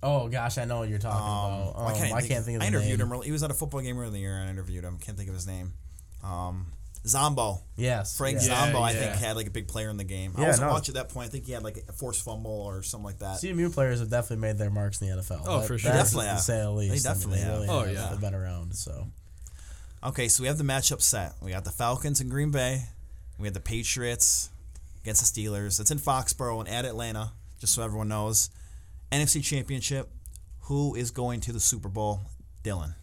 [0.03, 1.77] Oh gosh, I know what you're talking Um, about.
[1.85, 3.13] why Um, can't I can't think of I interviewed name.
[3.13, 3.23] him.
[3.23, 4.97] He was at a football game earlier in the year, and I interviewed him.
[4.99, 5.73] Can't think of his name.
[6.23, 6.73] Um,
[7.07, 7.63] Zombo.
[7.77, 8.49] Yes, Frank yeah.
[8.49, 8.99] Yeah, Zombo, I yeah.
[9.01, 10.33] think, had like a big player in the game.
[10.37, 10.73] I wasn't no.
[10.73, 11.29] watching at that point.
[11.29, 13.39] I think he had like a forced fumble or something like that.
[13.41, 15.43] CMU players have definitely made their marks in the NFL.
[15.47, 15.93] Oh, That- for sure.
[15.93, 16.41] Definitely to have.
[16.41, 17.07] say the least.
[17.07, 17.53] I mean, definitely have.
[17.55, 17.93] really Oh, have.
[17.93, 18.09] yeah.
[18.11, 18.75] They've been around.
[18.75, 19.07] So
[20.05, 21.35] Okay, so we have the matchup set.
[21.43, 22.85] We got the Falcons in Green Bay.
[23.39, 24.51] We have the Patriots
[25.03, 25.81] against the Steelers.
[25.81, 28.51] It's in Foxborough and at Atlanta, just so everyone knows.
[29.11, 30.09] NFC Championship.
[30.63, 32.21] Who is going to the Super Bowl?
[32.63, 32.95] Dylan.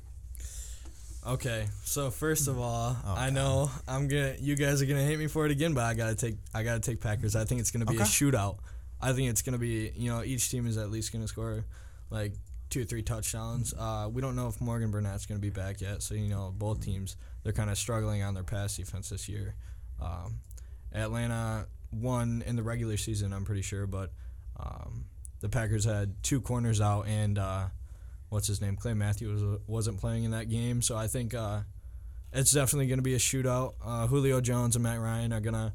[1.27, 3.33] Okay, so first of all, Oh, I God.
[3.33, 4.35] know I'm gonna.
[4.39, 6.37] You guys are gonna hate me for it again, but I gotta take.
[6.53, 7.35] I gotta take Packers.
[7.35, 8.59] I think it's gonna be a shootout.
[9.01, 9.91] I think it's gonna be.
[9.95, 11.65] You know, each team is at least gonna score
[12.11, 12.33] like
[12.69, 13.73] two or three touchdowns.
[13.73, 16.81] Uh, we don't know if Morgan Burnett's gonna be back yet, so you know both
[16.85, 19.55] teams they're kind of struggling on their pass defense this year.
[19.99, 20.35] Um,
[20.93, 24.11] Atlanta won in the regular season, I'm pretty sure, but
[24.59, 25.05] um,
[25.39, 27.39] the Packers had two corners out and.
[27.39, 27.65] Uh,
[28.29, 28.75] what's his name?
[28.75, 31.61] Clay Matthews was, wasn't playing in that game, so I think uh,
[32.33, 33.73] it's definitely going to be a shootout.
[33.83, 35.73] Uh, Julio Jones and Matt Ryan are going to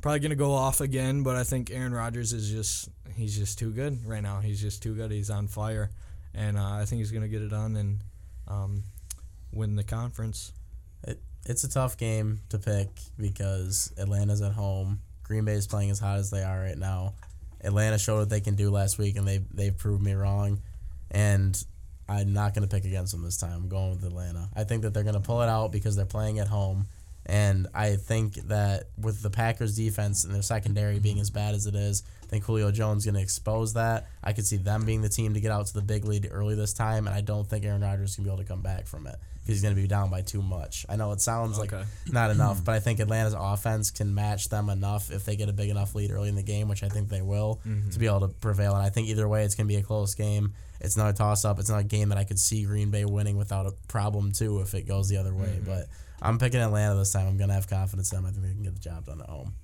[0.00, 3.70] probably gonna go off again, but I think Aaron Rodgers is just he's just too
[3.70, 4.40] good right now.
[4.40, 5.10] He's just too good.
[5.10, 5.90] He's on fire,
[6.34, 8.00] and uh, I think he's gonna get it done and
[8.46, 8.84] um,
[9.52, 10.52] win the conference.
[11.04, 15.00] It, it's a tough game to pick because Atlanta's at home.
[15.22, 17.14] Green Bay is playing as hot as they are right now.
[17.62, 20.60] Atlanta showed what they can do last week, and they they proved me wrong.
[21.10, 21.62] And
[22.08, 23.52] I'm not going to pick against them this time.
[23.52, 24.48] I'm going with Atlanta.
[24.56, 26.86] I think that they're going to pull it out because they're playing at home.
[27.26, 31.66] And I think that with the Packers defense and their secondary being as bad as
[31.66, 34.06] it is, I think Julio Jones is going to expose that.
[34.24, 36.54] I could see them being the team to get out to the big lead early
[36.54, 39.06] this time, and I don't think Aaron Rodgers can be able to come back from
[39.06, 39.16] it
[39.48, 40.84] he's going to be down by too much.
[40.88, 41.72] I know it sounds like
[42.10, 42.64] not enough, hmm.
[42.64, 45.94] but I think Atlanta's offense can match them enough if they get a big enough
[45.94, 47.90] lead early in the game, which I think they will, mm-hmm.
[47.90, 48.74] to be able to prevail.
[48.74, 50.52] And I think either way, it's going to be a close game.
[50.80, 51.58] It's not a toss up.
[51.58, 54.60] It's not a game that I could see Green Bay winning without a problem too
[54.60, 55.46] if it goes the other way.
[55.46, 55.64] Mm-hmm.
[55.64, 55.86] But
[56.20, 57.26] I'm picking Atlanta this time.
[57.26, 58.26] I'm going to have confidence in them.
[58.26, 59.54] I think they can get the job done at home.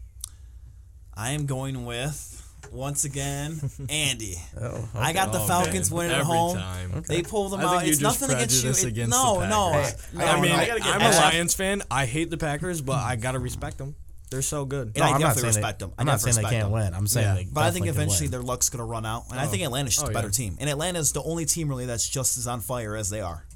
[1.14, 2.42] I am going with
[2.72, 4.36] once again Andy.
[4.60, 5.98] Oh, I got the Oh, Falcons man.
[5.98, 6.56] winning at home.
[6.56, 7.02] time.
[7.08, 7.86] They pull them I out.
[7.86, 8.70] It's just nothing against you.
[8.70, 10.06] It- against no, no, Packers.
[10.14, 10.24] no.
[10.24, 11.82] I mean, I, I'm a Lions fan.
[11.90, 13.94] I hate the Packers, but I gotta respect them.
[14.30, 14.92] They're so good.
[14.96, 15.94] And I I'm not definitely saying respect they, them.
[15.96, 16.72] I I'm not saying they can't them.
[16.72, 16.94] win.
[16.94, 17.34] I'm saying Yeah.
[17.34, 19.24] they But I think eventually their luck's going to run out.
[19.30, 19.48] And I Oh.
[19.48, 20.32] think Atlanta's just Oh, a better yeah.
[20.32, 20.56] team.
[20.58, 23.46] And Atlanta's the only team really that's just as on fire as they are.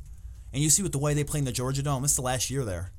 [0.52, 2.48] And you see with the way they play in the Georgia Dome, it's the last
[2.48, 2.92] year there.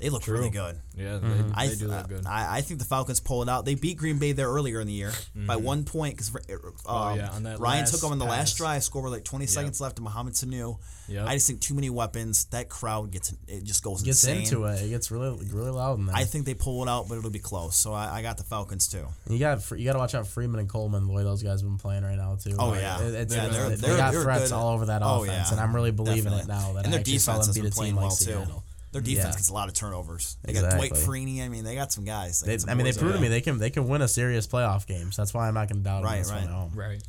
[0.00, 0.76] They look really good.
[0.96, 2.26] Yeah, they, I, they do look good.
[2.26, 3.64] I, I think the Falcons pull it out.
[3.64, 5.12] They beat Green Bay there earlier in the year
[5.46, 6.86] by one point because um, Mm-hmm.
[6.86, 9.96] Oh, yeah, Ryan took them on the last drive, scored with like 20 seconds left
[9.96, 10.78] to Mohamed Sanu.
[11.08, 11.26] Yep.
[11.26, 12.46] I just think too many weapons.
[12.46, 14.42] That crowd gets it just goes gets insane.
[14.44, 14.82] into it.
[14.82, 16.16] It gets really really loud in there.
[16.16, 17.76] I think they pull it out, but it'll be close.
[17.76, 19.06] So I, I got the Falcons too.
[19.28, 21.68] You got you got to watch out Freeman and Coleman the way those guys have
[21.70, 22.56] been playing right now too.
[22.58, 23.02] Oh, Like, yeah.
[23.02, 24.52] it- it's, Yeah, they're- they they're- got they're threats good.
[24.52, 25.52] all over that Oh, offense, yeah.
[25.52, 26.40] and I'm really believing Definitely.
[26.42, 27.96] it now that and I their actually saw defense them has beat been team playing
[27.96, 28.62] like well too.
[28.94, 29.02] Seattle.
[29.02, 29.38] Their defense Yeah.
[29.38, 30.36] gets a lot of turnovers.
[30.44, 31.26] They got Dwight Exactly.
[31.26, 31.44] Freeney.
[31.44, 32.40] I mean, they got some guys.
[32.40, 33.88] They They, got some I mean, they boys proved to me they can they can
[33.88, 35.12] win a serious playoff game.
[35.12, 36.48] So that's why I'm not going to doubt them Right, this one right.
[36.50, 36.72] home.
[36.74, 37.02] right.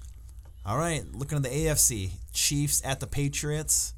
[0.66, 3.94] All right, looking at the AFC, Chiefs at the Patriots.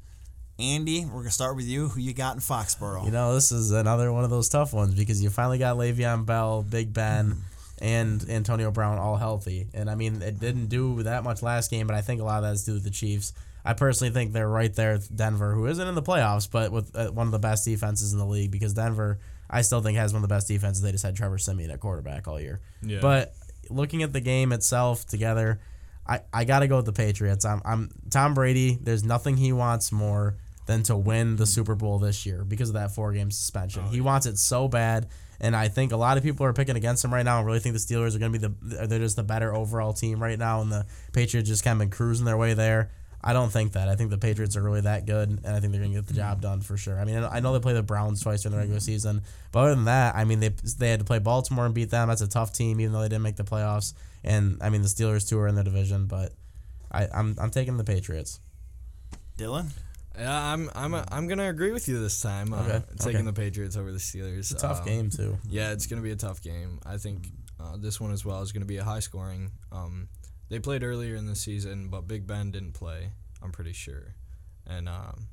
[0.58, 1.88] Andy, we're gonna start with you.
[1.88, 3.04] Who you got in Foxborough?
[3.04, 6.26] You know, this is another one of those tough ones because you finally got Le'Veon
[6.26, 7.40] Bell, Big Ben, mm-hmm.
[7.84, 9.68] and Antonio Brown all healthy.
[9.72, 12.38] And I mean, it didn't do that much last game, but I think a lot
[12.38, 13.32] of that is due to the Chiefs.
[13.68, 16.96] I personally think they're right there with Denver, who isn't in the playoffs, but with
[16.96, 19.18] uh, one of the best defenses in the league because Denver,
[19.50, 20.82] I still think, has one of the best defenses.
[20.82, 22.60] They just had Trevor Siemian at quarterback all year.
[22.80, 23.00] Yeah.
[23.02, 23.34] But
[23.68, 25.60] looking at the game itself together,
[26.06, 27.44] I, I got to go with the Patriots.
[27.44, 28.78] I'm, I'm Tom Brady.
[28.80, 32.74] There's nothing he wants more than to win the Super Bowl this year because of
[32.74, 33.84] that four game suspension.
[33.88, 35.08] he wants it so bad.
[35.40, 37.60] And I think a lot of people are picking against him right now and really
[37.60, 40.38] think the Steelers are going to be the they're just the better overall team right
[40.38, 42.90] now, and the Patriots just kind of been cruising their way there.
[43.22, 43.88] I don't think that.
[43.88, 46.06] I think the Patriots are really that good, and I think they're going to get
[46.06, 46.98] the job done for sure.
[47.00, 49.74] I mean, I know they play the Browns twice during the regular season, but other
[49.74, 52.08] than that, I mean, they they had to play Baltimore and beat them.
[52.08, 53.92] That's a tough team, even though they didn't make the playoffs.
[54.22, 56.32] And I mean, the Steelers too are in their division, but
[56.92, 58.38] I, I'm I'm taking the Patriots.
[59.36, 59.66] Dylan.
[60.18, 62.52] Yeah, I'm I'm a, I'm gonna agree with you this time.
[62.52, 63.26] Uh, Okay, taking okay.
[63.26, 64.38] the Patriots over the Steelers.
[64.38, 65.38] It's a tough Um, game too.
[65.48, 66.80] Yeah, it's gonna be a tough game.
[66.84, 67.28] I think
[67.60, 69.50] uh, this one as well is gonna be a high scoring.
[69.70, 70.08] Um,
[70.48, 73.10] they played earlier in the season, but Big Ben didn't play.
[73.42, 74.14] I'm pretty sure,
[74.66, 75.28] and um,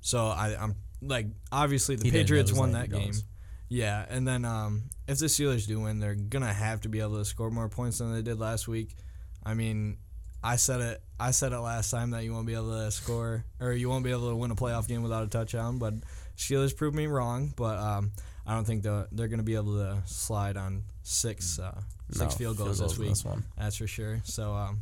[0.00, 3.04] so I I'm like obviously the He Patriots won that game.
[3.12, 3.24] Jones.
[3.68, 7.18] Yeah, and then um, if the Steelers do win, they're gonna have to be able
[7.18, 8.96] to score more points than they did last week.
[9.44, 9.98] I mean,
[10.42, 11.02] I said it.
[11.18, 14.04] I said it last time that you won't be able to score or you won't
[14.04, 15.78] be able to win a playoff game without a touchdown.
[15.78, 15.94] But
[16.36, 17.52] Steelers proved me wrong.
[17.56, 18.12] But um,
[18.46, 22.28] I don't think they're, they're gonna be able to slide on six uh, six No,
[22.38, 23.08] field goals this week.
[23.10, 23.44] This one.
[23.58, 24.20] That's for sure.
[24.24, 24.80] So um,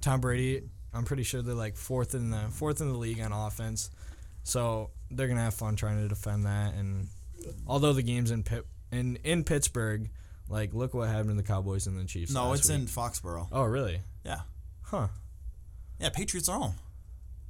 [0.00, 0.62] Tom Brady,
[0.94, 3.90] I'm pretty sure they're like fourth in the fourth in the league on offense.
[4.44, 6.74] So they're gonna have fun trying to defend that.
[6.74, 7.08] And
[7.66, 10.08] although the game's in Pit in in Pittsburgh,
[10.48, 12.32] like look what happened to the Cowboys and the Chiefs.
[12.32, 12.78] No, last it's week.
[12.80, 13.48] in Foxborough.
[13.52, 14.00] Oh really?
[14.24, 14.40] Yeah,
[14.82, 15.08] Huh.
[16.00, 16.08] yeah.
[16.10, 16.74] Patriots are home.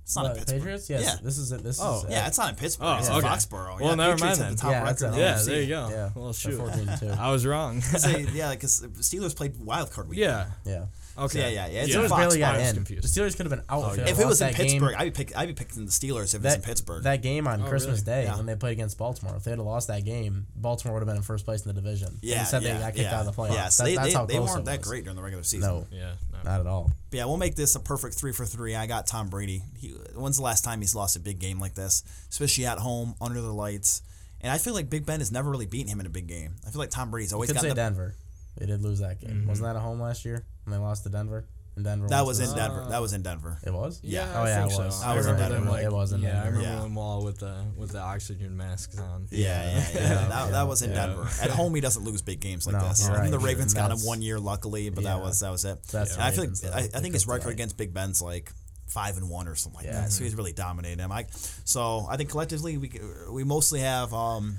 [0.09, 0.59] It's not in uh, Pittsburgh.
[0.61, 0.88] Patriots?
[0.88, 1.03] Yes.
[1.03, 1.14] Yeah.
[1.23, 1.62] This is it.
[1.62, 2.87] This Oh, is Yeah, it's not in Pittsburgh.
[2.88, 3.14] Oh, it's in.
[3.21, 3.79] Foxborough.
[3.79, 4.57] Well, yeah, never Patriots mind then.
[4.57, 5.88] the top Yeah, record that's the Yeah, there you go.
[5.90, 6.11] Yeah.
[6.14, 6.57] Well, shoot.
[6.57, 7.09] 14 and 2.
[7.21, 7.83] I was wrong.
[7.83, 10.18] Say, yeah, because Steelers played wild card week.
[10.18, 10.47] yeah.
[10.64, 10.87] Yeah.
[11.18, 11.52] Okay.
[11.54, 11.83] Yeah, yeah, yeah.
[11.83, 12.40] It's The in Steelers barely Foxborough.
[12.40, 12.74] got I was in.
[12.76, 13.02] confused.
[13.04, 13.85] The Steelers could have been out.
[13.85, 14.09] Oh, if, yeah.
[14.09, 14.66] If it was in that game.
[14.70, 17.02] Pittsburgh, I'd be pick, I'd be picking the Steelers if it was in Pittsburgh.
[17.02, 18.22] That game on Oh, Christmas really?
[18.22, 18.37] Day Yeah.
[18.37, 21.16] when they played against Baltimore, if they had lost that game, Baltimore would have been
[21.16, 22.18] in first place in the division.
[22.22, 23.20] yeah, Instead, yeah, they got kicked yeah.
[23.20, 23.54] out of the playoffs.
[23.54, 25.42] Yeah, so That- they, that's they, how they weren't it that great during the regular
[25.44, 25.68] season.
[25.70, 26.12] No, Yeah.
[26.33, 26.38] No.
[26.50, 26.92] not at all.
[27.11, 28.74] But yeah, we'll make this a perfect three for three.
[28.76, 29.62] I got Tom Brady.
[29.78, 33.14] He, when's the last time he's lost a big game like this, especially at home
[33.20, 34.02] under the lights?
[34.40, 36.54] And I feel like Big Ben has never really beaten him in a big game.
[36.64, 38.14] I feel like Tom Brady's always Could got say the Denver.
[38.59, 39.31] They did lose that game.
[39.31, 39.49] Mm-hmm.
[39.49, 41.47] Wasn't that a home last year when they lost to Denver?
[41.77, 42.09] in Denver.
[42.09, 42.87] That was in this- Denver.
[42.90, 43.57] That was in Denver.
[43.64, 44.01] It was.
[44.03, 44.29] Yeah.
[44.35, 44.85] Oh I yeah, think it so.
[44.87, 45.03] was.
[45.05, 45.68] I was in Denver, them.
[45.68, 46.59] like- it was in yeah, I Denver.
[46.59, 46.83] remember Yeah.
[46.83, 49.29] them all with the with the oxygen masks on.
[49.31, 50.29] Yeah, yeah, yeah.
[50.29, 51.07] that, that was in Yeah.
[51.07, 51.29] Denver.
[51.40, 53.03] At home, he doesn't lose big games like No, this.
[53.07, 53.38] you're I mean, right.
[53.40, 55.79] the Ravens got him one year, luckily, but that was that was it.
[55.92, 58.51] That's And I feel like I, I think his picked record against Big Ben's like
[58.88, 60.01] five and one or something like Yeah.
[60.01, 60.11] that.
[60.11, 61.12] So he's really dominating him.
[61.12, 61.27] I,
[61.64, 62.90] so I think collectively we
[63.31, 64.57] we mostly have um,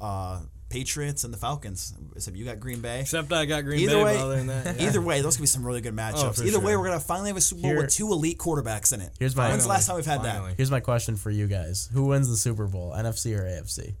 [0.00, 1.94] uh, Patriots and the Falcons.
[2.14, 3.00] Except you got Green Bay.
[3.00, 4.04] Except I got Green Either Bay.
[4.04, 4.86] way- other than that, yeah.
[4.88, 6.36] Either way, those could be some really good matchups.
[6.36, 8.92] for Either way, we're gonna finally have a Super Bowl Here- with two elite quarterbacks
[8.92, 9.12] in it.
[9.18, 10.54] Here's my- When's the last time we've had Finally.
[10.56, 13.94] Here's my question for you guys: Who wins the Super Bowl, NFC or AFC?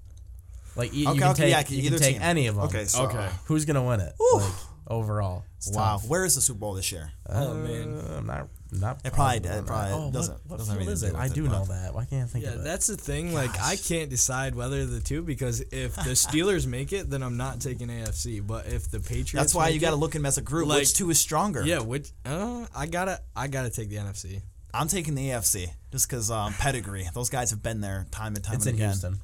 [0.76, 1.14] Like you, that?
[1.14, 2.22] you can okay, take, yeah, you either can take team.
[2.22, 2.64] any of them.
[2.64, 3.28] Okay, so Okay.
[3.46, 4.12] Who's gonna win it?
[4.18, 4.40] Whew.
[4.40, 4.52] Like
[4.88, 5.44] overall.
[5.56, 6.06] It's wow, tough.
[6.08, 7.10] where is the Super Bowl this year?
[7.28, 7.98] Oh, man.
[7.98, 8.48] Uh, I'm not.
[8.70, 9.00] Not.
[9.04, 11.14] It probably- positive it probably oh, doesn't- What, what doesn't have field is it?
[11.14, 11.94] I do it, know that.
[11.94, 12.64] Why can't I think Yeah, of it?
[12.64, 13.32] that's the thing.
[13.32, 17.36] Like, I can't decide whether the two because if the Steelers make it, then I'm
[17.38, 18.46] not taking AFC.
[18.46, 20.42] But if the Patriots, That's why make you got to look at them as a
[20.42, 20.68] group.
[20.68, 21.64] like- which two is stronger?
[21.64, 24.42] Yeah, which uh, I gotta, I gotta take the NFC.
[24.74, 27.08] I'm taking the AFC just because um, pedigree.
[27.14, 28.90] Those guys have been there time and time It's and in again.
[28.90, 29.20] Houston.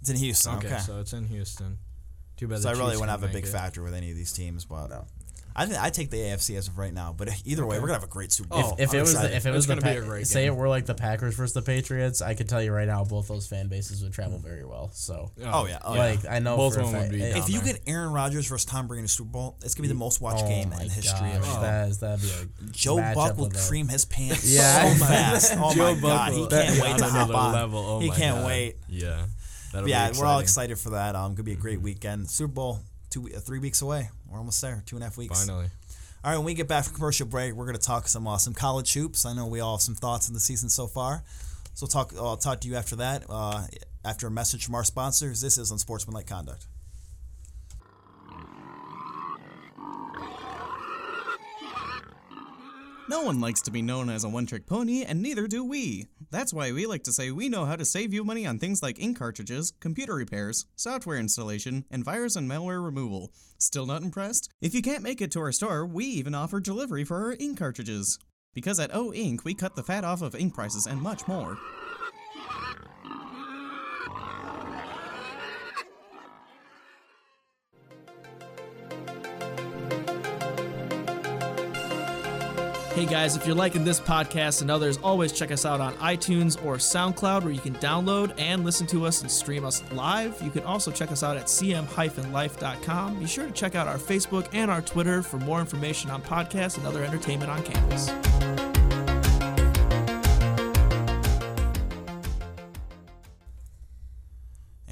[0.00, 0.54] It's in Houston.
[0.56, 0.66] Okay.
[0.68, 1.76] Okay, so it's in Houston.
[2.38, 2.60] Too bad.
[2.60, 3.48] So I really wouldn't have a big it.
[3.48, 5.06] factor with any of these teams, but No.
[5.58, 7.12] I think I take the AFC as of right now.
[7.16, 8.60] But either way, we're gonna have a great Super Bowl.
[8.64, 10.26] Oh, if I'm it was the, if it It's was the gonna be a great
[10.28, 10.52] say game.
[10.52, 13.26] it were like the Packers versus the Patriots, I could tell you right now both
[13.26, 14.90] those fan bases would travel very well.
[14.92, 16.00] So oh yeah, oh yeah.
[16.00, 17.72] like I know Both for of a them would be if you there.
[17.74, 20.20] get Aaron Rodgers versus Tom Brady in a Super Bowl, it's gonna be the most
[20.20, 21.28] watched oh game my in history.
[21.32, 24.94] gosh, of that is that'd be a Joe Buck will cream his pants Yeah.
[24.94, 25.54] so fast.
[25.56, 27.52] Oh Joe my god, he can't wait to hop another on.
[27.52, 27.80] level.
[27.84, 28.76] Oh he can't wait.
[28.88, 29.26] Yeah,
[29.72, 31.16] that'll yeah, we're all excited for that.
[31.16, 32.30] Um, gonna be a great weekend.
[32.30, 32.80] Super Bowl
[33.18, 34.10] two, uh, three weeks away.
[34.28, 34.82] We're almost there.
[34.86, 35.44] Two and a half weeks.
[35.44, 35.66] Finally.
[36.24, 38.54] All right, when we get back from commercial break, we're going to talk some awesome
[38.54, 39.24] college hoops.
[39.24, 41.22] I know we all have some thoughts on the season so far.
[41.74, 42.12] So we'll talk.
[42.16, 43.24] I'll talk to you after that.
[43.28, 43.66] Uh,
[44.04, 46.66] after a message from our sponsors, this is Unsportsmanlike Conduct.
[53.10, 56.08] No one likes to be known as a one trick pony, and neither do we.
[56.30, 58.82] That's why we like to say we know how to save you money on things
[58.82, 63.32] like ink cartridges, computer repairs, software installation, and virus and malware removal.
[63.56, 64.50] Still not impressed?
[64.60, 67.58] If you can't make it to our store, we even offer delivery for our ink
[67.58, 68.18] cartridges.
[68.54, 71.56] Because at O Ink, we cut the fat off of ink prices and much more.
[82.98, 86.60] Hey guys, if you're liking this podcast and others, always check us out on iTunes
[86.64, 90.42] or SoundCloud where you can download and listen to us and stream us live.
[90.42, 93.20] You can also check us out at cm-life.com.
[93.20, 96.76] Be sure to check out our Facebook and our Twitter for more information on podcasts
[96.76, 98.08] and other entertainment on campus.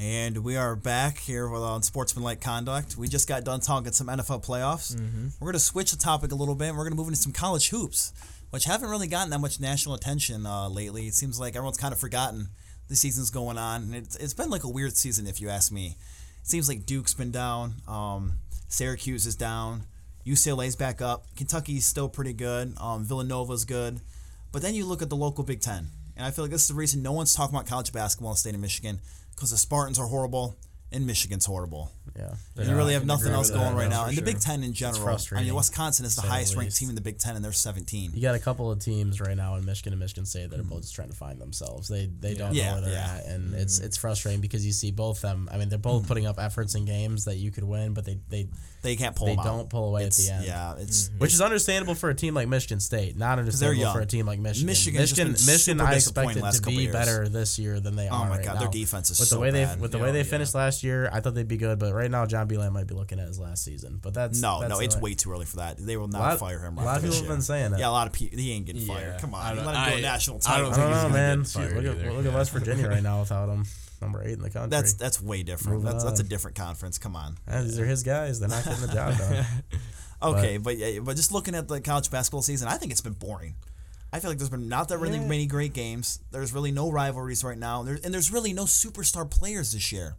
[0.07, 2.97] And we are back here with Unsportsmanlike Conduct.
[2.97, 4.95] We just got done talking some NFL playoffs.
[5.41, 6.69] We're going to switch the topic a little bit.
[6.69, 8.13] and We're going to move into some college hoops,
[8.51, 11.09] which haven't really gotten that much national attention uh, lately.
[11.09, 12.51] It seems like everyone's kind of forgotten
[12.87, 15.73] the season's going on, and it's, it's been like a weird season if you ask
[15.73, 15.97] me.
[16.41, 18.35] It seems like Duke's been down, um,
[18.69, 19.87] Syracuse is down,
[20.25, 24.03] UCLA's back up, Kentucky's still pretty good, um, Villanova's good,
[24.53, 26.69] but then you look at the local Big Ten, and I feel like this is
[26.69, 29.01] the reason no one's talking about college basketball in the state of Michigan
[29.37, 30.57] because the Spartans are horrible
[30.91, 31.93] and Michigan's horrible.
[32.17, 34.07] Yeah, You really have nothing else going that, right now.
[34.07, 34.41] And the Big.
[34.41, 35.03] Ten in general.
[35.03, 37.37] I frustrating, mean, Wisconsin is the to the highest ranked team in the Big Ten,
[37.37, 38.13] and they're 17.
[38.15, 40.63] You got a couple of teams right now in Michigan and Michigan State that are
[40.63, 41.89] both just trying to find themselves.
[41.89, 43.19] They they don't Yeah, know where they're yeah.
[43.19, 45.49] at, and it's it's frustrating because you see both them.
[45.53, 48.19] I mean, they're both putting up efforts in games that you could win, but they
[48.29, 48.49] they
[48.83, 50.47] They can't pull they them don't pull away at the end.
[50.47, 54.07] Yeah, it's Which is understandable for a team like Michigan State, not understandable for a
[54.07, 54.67] team like Michigan.
[54.67, 58.09] Michigan's just Michigan, Michigan, I disappointing expected last to be better this year than they
[58.09, 58.21] are.
[58.21, 58.61] Oh are my God, now.
[58.61, 59.77] their defense is with the so way bad.
[59.79, 61.09] they with the Oh, way they finished last year.
[61.13, 63.39] I thought they'd be good, but right now John Beilein might be looking at his
[63.41, 63.99] last season.
[64.03, 65.79] But that's no, that's no, it's way- way too early for that.
[65.79, 66.79] They will not lot- fire him.
[66.79, 67.79] a lot of people have been saying it.
[67.81, 68.39] Yeah, a lot of people.
[68.39, 69.21] He ain't getting Yeah, fired.
[69.21, 70.71] Come on, don't- let him go I- national I title.
[70.71, 71.39] don't I don't think he's know, man.
[71.39, 72.13] get Shoot, fired look at either.
[72.13, 73.65] look at West Virginia right now without him,
[74.01, 74.71] number eight in the country.
[74.71, 75.79] That's that's way different.
[75.79, 76.99] Moving That's that's a different conference.
[76.99, 77.37] Come on.
[77.49, 78.39] Uh, These are his guys.
[78.41, 79.47] They're not getting the job done.
[80.23, 83.13] Okay, but yeah, but just looking at the college basketball season, I think it's been
[83.13, 83.55] boring.
[84.17, 86.21] I feel like there's been not that really many great games.
[86.31, 90.17] There's really no rivalries right now, there, and there's really no superstar players this year.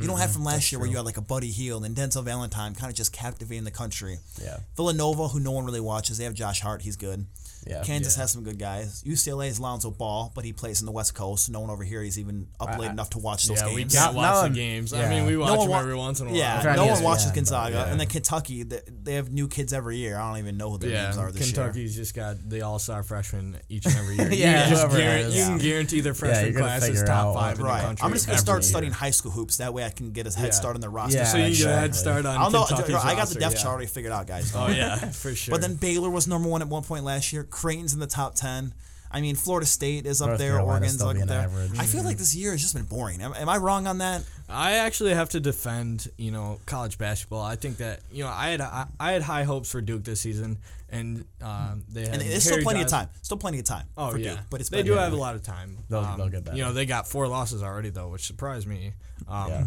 [0.00, 0.38] You don't have mm-hmm.
[0.38, 2.96] from last year where you had like a Buddy Hield and Denzel Valentine kind of
[2.96, 4.18] just captivating the country.
[4.42, 4.58] Yeah.
[4.74, 6.82] Villanova, who no one really watches, they have Josh Hart.
[6.82, 7.26] He's good.
[7.66, 7.82] Yeah.
[7.82, 9.02] Kansas has some good guys.
[9.04, 11.50] UCLA is Lonzo Ball, but he plays in the West Coast.
[11.50, 13.94] No one over here is even up late enough to watch those Yeah, we games.
[13.94, 14.92] can't Now- watch now the I'm- games.
[14.92, 15.10] I yeah.
[15.10, 16.38] mean, we No watch one them wa- every once in a while.
[16.38, 17.84] Yeah, trying no to one get watches ESPN, but Gonzaga, yeah.
[17.90, 18.62] and then Kentucky.
[18.62, 20.16] They, they have new kids every year.
[20.18, 21.54] I don't even know who their Yeah, names are this year.
[21.64, 24.30] Kentucky's just got the all-star freshman freshman each and every year.
[24.32, 25.36] Yeah, you, just whoever it guarantee, is.
[25.36, 25.62] you can Yeah.
[25.62, 27.80] guarantee their you're freshman gonna class is figure top out five in Right.
[27.80, 28.04] the country.
[28.04, 28.68] I'm just gonna every start year.
[28.70, 29.56] studying high school hoops.
[29.56, 31.18] That way I can get a head start on the roster.
[31.18, 32.64] Yeah, So you get a head start on I don't know.
[32.66, 33.62] Kentucky's I got the roster, depth yeah.
[33.62, 34.52] chart already figured out, guys.
[34.54, 35.52] Oh yeah, for sure.
[35.52, 37.44] But then Baylor was number one at one point last year.
[37.56, 38.74] Creighton's in the top ten.
[39.10, 40.50] I mean, Florida State is up North there.
[40.52, 41.40] Carolina's Oregon's up there.
[41.40, 41.78] average.
[41.78, 43.22] I feel like this year has just been boring.
[43.22, 44.24] Am, am I wrong on that?
[44.48, 47.40] I actually have to defend, you know, college basketball.
[47.42, 50.20] I think that you know I had I, I had high hopes for Duke this
[50.20, 50.58] season,
[50.90, 53.08] and um, they had And there's still Harry plenty of time.
[53.22, 53.86] Still plenty of time.
[53.96, 55.78] Oh for yeah, Duke, but it's they been- do have a lot of time.
[55.88, 56.56] They'll- Um, they'll get better.
[56.56, 58.92] You know, they got four losses already though, which surprised me.
[59.28, 59.64] Um, Yeah.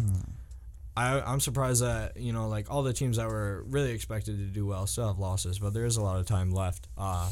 [0.96, 4.44] I, I'm surprised that you know, like all the teams that were really expected to
[4.44, 7.30] do well still have losses, but there is a lot of time left, uh,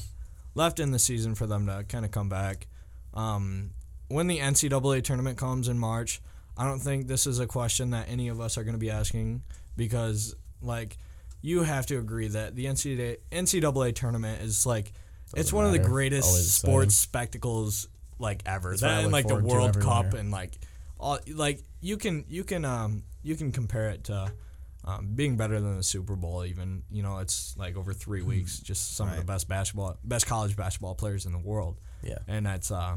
[0.58, 2.66] left in the season for them to kind of come back.
[3.14, 3.70] Um,
[4.08, 6.20] when the NCAA tournament comes in March,
[6.56, 8.90] I don't think this is a question that any of us are going to be
[8.90, 9.42] asking
[9.76, 10.98] because, like,
[11.40, 14.92] you have to agree that the NCAA, NCAA tournament is like,
[15.26, 16.72] it's Doesn't one of the greatest Always exciting.
[16.72, 18.70] sports spectacles like ever.
[18.70, 20.16] That's That and like the World Cup winter.
[20.18, 20.58] and like
[20.98, 24.32] all like you can you can um you can compare it to
[24.88, 28.58] um, being better than the Super Bowl even you know it's like over three weeks
[28.60, 31.76] just some of the best basketball best college basketball players in the world.
[32.02, 32.18] Yeah.
[32.26, 32.96] and that's uh,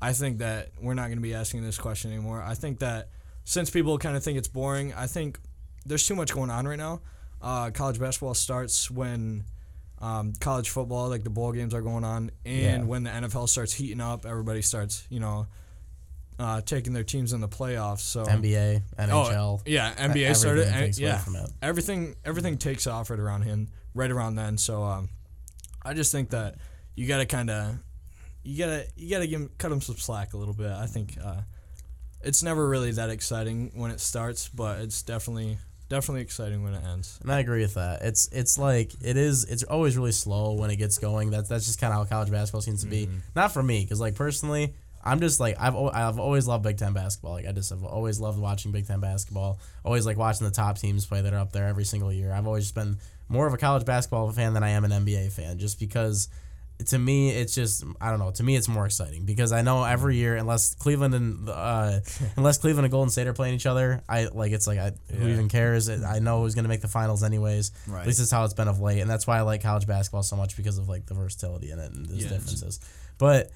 [0.00, 2.40] I think that we're not going to be asking this question anymore.
[2.42, 3.10] I think that
[3.44, 5.38] since people kind of think it's boring I think
[5.84, 7.00] there's too much going on right now.
[7.42, 9.44] Uh, college basketball starts when
[10.00, 12.82] um, college football, like the bowl games are going on, and Yeah.
[12.84, 15.46] when the NFL starts heating up, everybody starts, you know,
[16.38, 18.00] uh, taking their teams in the playoffs.
[18.00, 19.10] So NBA, NHL.
[19.36, 20.70] Oh, yeah, NBA started.
[20.72, 24.56] takes and- away yeah, everything everything takes off right around him, right around then.
[24.58, 25.08] So um,
[25.82, 26.56] I just think that
[26.94, 27.78] you got to kind of
[28.42, 30.70] you gotta you gotta give 'em- cut him some slack a little bit.
[30.70, 31.42] I think uh,
[32.22, 36.84] it's never really that exciting when it starts, but it's definitely definitely exciting when it
[36.84, 37.18] ends.
[37.22, 38.02] And I agree with that.
[38.02, 39.44] It's it's like it is.
[39.44, 41.30] It's always really slow when it gets going.
[41.30, 43.06] That's that's just kind of how college basketball seems to be.
[43.06, 43.18] Mm-hmm.
[43.34, 44.74] Not for me, because like personally,
[45.08, 47.32] I'm just like I've I've always loved Big Ten basketball.
[47.32, 49.58] Like I just have always loved watching Big Ten basketball.
[49.84, 52.32] Always like watching the top teams play that are up there every single year.
[52.32, 55.58] I've always been more of a college basketball fan than I am an NBA fan,
[55.58, 56.28] just because.
[56.86, 58.30] To me, it's just I don't know.
[58.30, 61.98] To me, it's more exciting because I know every year, unless Cleveland and uh,
[62.36, 65.26] unless Cleveland and Golden State are playing each other, I like it's like I, who
[65.26, 65.32] Yeah.
[65.32, 65.88] even cares?
[65.90, 67.72] I know who's going to make the finals anyways.
[67.88, 68.02] Right.
[68.02, 70.22] At least that's how it's been of late, and that's why I like college basketball
[70.22, 72.28] so much because of like the versatility in it and the Yeah.
[72.28, 72.78] differences.
[73.18, 73.50] But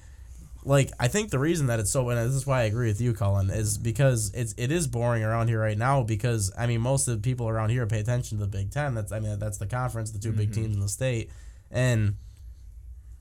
[0.65, 3.01] like I think the reason that it's so and this is why I agree with
[3.01, 6.81] you, Colin, is because it's it is boring around here right now because I mean
[6.81, 8.93] most of the people around here pay attention to the Big Ten.
[8.93, 10.61] That's I mean that's the conference, the 2 big mm-hmm.
[10.61, 11.31] teams in the state,
[11.69, 12.15] and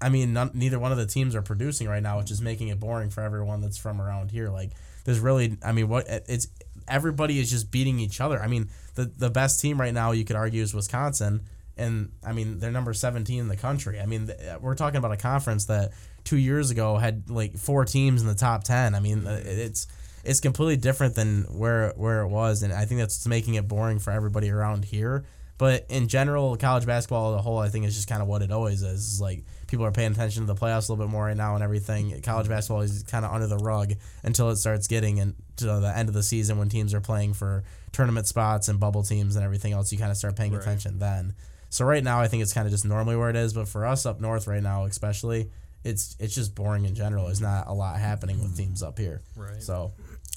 [0.00, 2.68] I mean none, neither one of the teams are producing right now, which is making
[2.68, 4.48] it boring for everyone that's from around here.
[4.48, 4.70] Like
[5.04, 6.46] there's really I mean what it's
[6.86, 8.40] everybody is just beating each other.
[8.40, 11.42] I mean the the best team right now you could argue is Wisconsin.
[11.74, 13.98] And I mean, they're number 17 in the country.
[13.98, 15.92] I mean, th- we're talking about a conference that
[16.24, 18.94] two years ago had like four teams in the top 10.
[18.94, 19.86] I mean, uh, it's
[20.24, 23.98] it's completely different than where where it was, and I think that's making it boring
[23.98, 25.24] for everybody around here.
[25.58, 28.42] But in general, college basketball as a whole, I think is just kind of what
[28.42, 29.12] it always is.
[29.12, 31.54] It's like people are paying attention to the playoffs a little bit more right now
[31.54, 32.20] and everything.
[32.22, 33.92] College basketball is kind of under the rug
[34.24, 37.62] until it starts getting into the end of the season when teams are playing for
[37.92, 39.92] tournament spots and bubble teams and everything else.
[39.92, 40.62] You kind of start paying Right.
[40.62, 41.34] attention then.
[41.68, 43.52] So right now, I think it's kind of just normally where it is.
[43.54, 45.50] But for us up north right now, especially,
[45.84, 47.26] it's it's just boring in general.
[47.26, 48.58] There's not a lot happening with mm.
[48.58, 49.22] teams up here.
[49.36, 49.62] Right.
[49.62, 49.92] So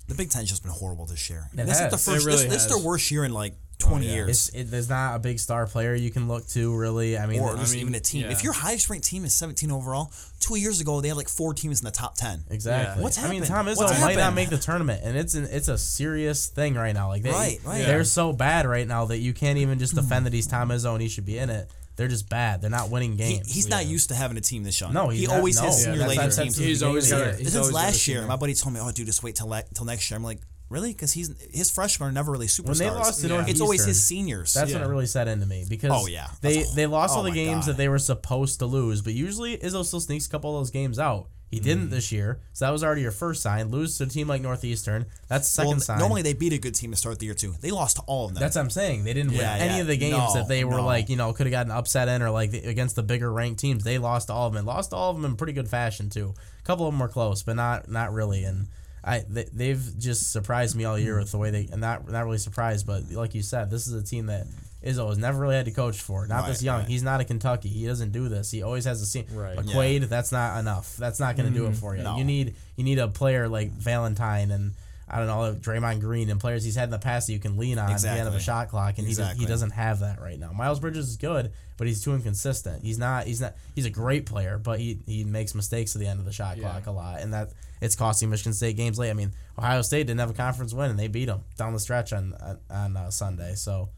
[0.08, 1.48] The Big Ten's just been horrible this year.
[1.54, 2.06] It this is the has.
[2.06, 2.26] first.
[2.26, 2.76] It really this, this is has.
[2.76, 4.14] their worst year in like 20 yeah.
[4.14, 4.30] years.
[4.30, 7.18] it's it, there's not a big star player you can look to really.
[7.18, 8.24] I mean, or at I mean, even a team.
[8.24, 8.32] yeah.
[8.32, 11.54] If your highest ranked team is 17 overall, two years ago they had like four
[11.54, 12.46] teams in the top 10.
[12.50, 12.98] Exactly.
[12.98, 13.04] Yeah.
[13.04, 13.44] What's I mean.
[13.44, 16.76] Tom Izzo What's might not make the tournament, and it's an it's a serious thing
[16.76, 17.10] right now.
[17.10, 17.86] Like they, Right, right.
[17.86, 18.04] they're Yeah.
[18.04, 20.00] so bad right now that you can't even just hmm.
[20.00, 21.70] defend that he's Tom Izzo and he should be in it.
[21.96, 22.62] They're just bad.
[22.62, 23.54] They're not winning He, games.
[23.54, 24.92] he's not used to having a team this young.
[24.94, 25.64] No, he's he not- always no.
[25.64, 26.56] has senior that's- later teams.
[26.56, 28.74] that's He's always beginning got of a- the Since always last year, my buddy told
[28.74, 31.32] me, "Oh, dude, just wait till le- till next year." I'm like, "Really?" Because he's
[31.54, 32.66] his freshmen are never really superstars.
[32.68, 33.46] When they lost to Yeah.
[33.48, 34.54] it's always his seniors.
[34.54, 36.28] That's when it really set into me because Oh, yeah.
[36.42, 37.72] they That's- they lost oh all the games God.
[37.74, 40.72] that they were supposed to lose, but usually Izzo still sneaks a couple of those
[40.72, 41.30] games out.
[41.52, 41.90] He didn't hmm.
[41.92, 43.70] this year, so that was already your first sign.
[43.70, 46.00] Lose to a team like Northeastern, that's second well, sign.
[46.00, 47.54] normally they beat a good team to start the year too.
[47.62, 48.42] They lost to all of them.
[48.42, 49.04] That's what I'm saying.
[49.04, 50.86] They didn't Yeah, win any of the games No, that they were no.
[50.86, 53.60] like, you know, could have gotten upset in or like the, against the bigger ranked
[53.60, 53.84] teams.
[53.84, 55.70] They lost to all of them and lost to all of them in pretty good
[55.70, 56.34] fashion too.
[56.60, 58.44] A couple of them were close, but not not really.
[58.44, 58.68] And
[59.04, 61.20] I they, they've just surprised me all year hmm.
[61.20, 63.94] with the way they and not not really surprised, but like you said, this is
[63.94, 64.48] a team that
[64.86, 66.28] Izzo has never really had to coach for.
[66.28, 66.82] Not this young.
[66.82, 66.88] right.
[66.88, 67.70] He's not a Kentucky.
[67.70, 68.52] He doesn't do this.
[68.52, 69.26] He always has a team.
[69.36, 69.58] Right.
[69.58, 70.96] McQuaid, that's not enough.
[70.98, 72.04] That's not going to do it for you.
[72.04, 72.18] No.
[72.18, 74.74] You need you need a player like Valentine and
[75.08, 77.58] I don't know Draymond Green and players he's had in the past that you can
[77.58, 78.40] lean on at the end of Exactly.
[78.42, 79.46] shot clock, and he Exactly.
[79.46, 80.52] he doesn't have that right now.
[80.52, 82.82] Miles Bridges is good, but he's too inconsistent.
[82.84, 86.08] He's not he's not he's a great player, but he he makes mistakes at the
[86.08, 89.12] end of the shot clock a lot, and that it's costing Michigan State games late.
[89.12, 91.80] I mean, Ohio State didn't have a conference win, and they beat them down the
[91.80, 93.90] stretch on on, on uh, Sunday, so.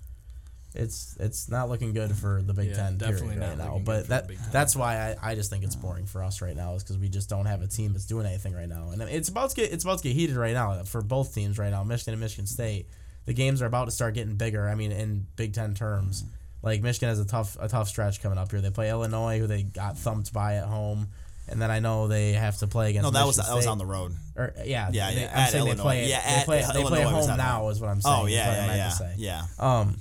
[0.78, 3.82] It's it's not looking good for the Big Yeah, Ten definitely period right now.
[3.84, 4.49] But that the Big Ten.
[4.51, 7.09] that's why I, I just think it's boring for us right now is because we
[7.09, 9.71] just don't have a team that's doing anything right now, and it's about to get
[9.73, 12.45] it's about to get heated right now for both teams right now, Michigan and Michigan
[12.45, 12.88] State.
[13.25, 14.69] The games are about to start getting bigger.
[14.69, 16.23] I mean, in Big Ten terms,
[16.61, 18.61] like Michigan has a tough a tough stretch coming up here.
[18.61, 21.07] They play Illinois, who they got thumped by at home,
[21.49, 23.03] and then I know they have to play against.
[23.03, 24.13] No, that was Michigan that was on the road.
[24.36, 25.75] Or, yeah, Yeah, they- yeah, I'm at saying Illinois.
[25.78, 26.07] they play.
[26.09, 26.59] Yeah, they at- play.
[26.63, 27.61] at They play home now.
[27.61, 27.71] home.
[27.71, 28.15] Is what I'm saying.
[28.17, 29.13] Oh is yeah, yeah, yeah, say.
[29.17, 29.41] yeah.
[29.59, 29.97] Um,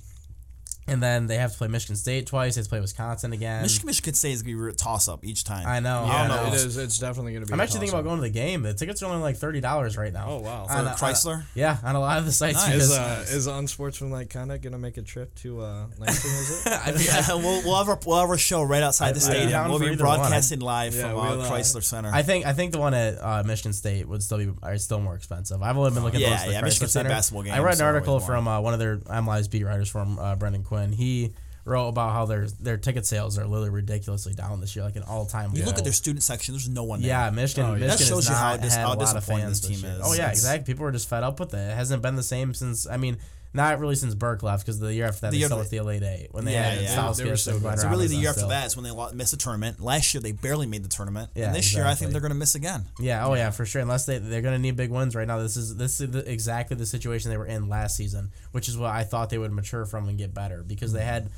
[0.88, 2.54] and then they have to play Michigan State twice.
[2.54, 3.62] They have to play Wisconsin again.
[3.62, 5.66] Michigan, Michigan State is gonna be a toss up each time.
[5.66, 6.04] I know.
[6.06, 6.48] Yeah, I no, know.
[6.48, 6.76] it is.
[6.76, 7.52] It's definitely going to be.
[7.52, 8.62] I'm a actually thinking about going to the game.
[8.62, 10.26] The tickets are only like thirty dollars right now.
[10.28, 10.66] Oh, wow.
[10.68, 11.44] On For a- Crisler?
[11.54, 12.56] yeah, on a lot of the sites.
[12.58, 12.66] Nice.
[12.72, 16.30] because- Is uh, is unsportsmanlike conduct gonna make a trip to uh, Lansing?
[16.30, 16.72] Is it?
[16.86, 19.14] I mean, Yeah, we'll, we'll have our we'll have our show right outside the I'd
[19.14, 19.68] be stadium.
[19.70, 20.18] We'll be either one.
[20.20, 22.10] broadcasting live Yeah, from uh, we'll, uh, Crisler Center.
[22.12, 25.00] I think I think the one at uh, Michigan State would still be are still
[25.00, 25.62] more expensive.
[25.62, 26.40] I've only been looking Yeah, at those.
[26.42, 27.08] at the yeah, Crisler Michigan State Center.
[27.10, 30.36] basketball I read an article from uh, one of their MLive's beat writers from uh,
[30.36, 30.75] Brendan Quinn.
[30.76, 31.32] And he
[31.64, 35.02] wrote about how their their ticket sales are literally ridiculously down this year, like an
[35.02, 35.50] all time.
[35.54, 36.54] you look at their student section.
[36.54, 37.08] There's no one there.
[37.08, 37.64] Yeah, Michigan.
[37.64, 37.86] Oh, yeah.
[37.86, 39.88] Michigan That shows you how not dis- how a lot of disappointing fans this team
[39.90, 39.98] year.
[39.98, 40.02] is.
[40.04, 40.72] Oh yeah, It's- exactly.
[40.72, 41.58] People were just fed up with it.
[41.58, 42.86] It hasn't been the same since.
[42.86, 43.18] I mean,
[43.56, 45.70] not really since Burke left because the year after that The they year still with
[45.70, 47.12] the Elite Eight when they Yeah, had yeah.
[47.12, 47.66] They were so and good.
[47.66, 48.48] Glenn So really, the year after still.
[48.50, 49.80] that is when they missed the tournament.
[49.80, 52.30] Last year they barely made the tournament, Yeah, and this year I think they're going
[52.32, 52.84] to miss again.
[53.00, 53.82] Yeah, oh yeah, for sure.
[53.82, 55.38] Unless they they're gonna need big wins right now.
[55.38, 58.76] This is this is the, exactly the situation they were in last season, which is
[58.78, 61.28] what I thought they would mature from and get better because they had uh,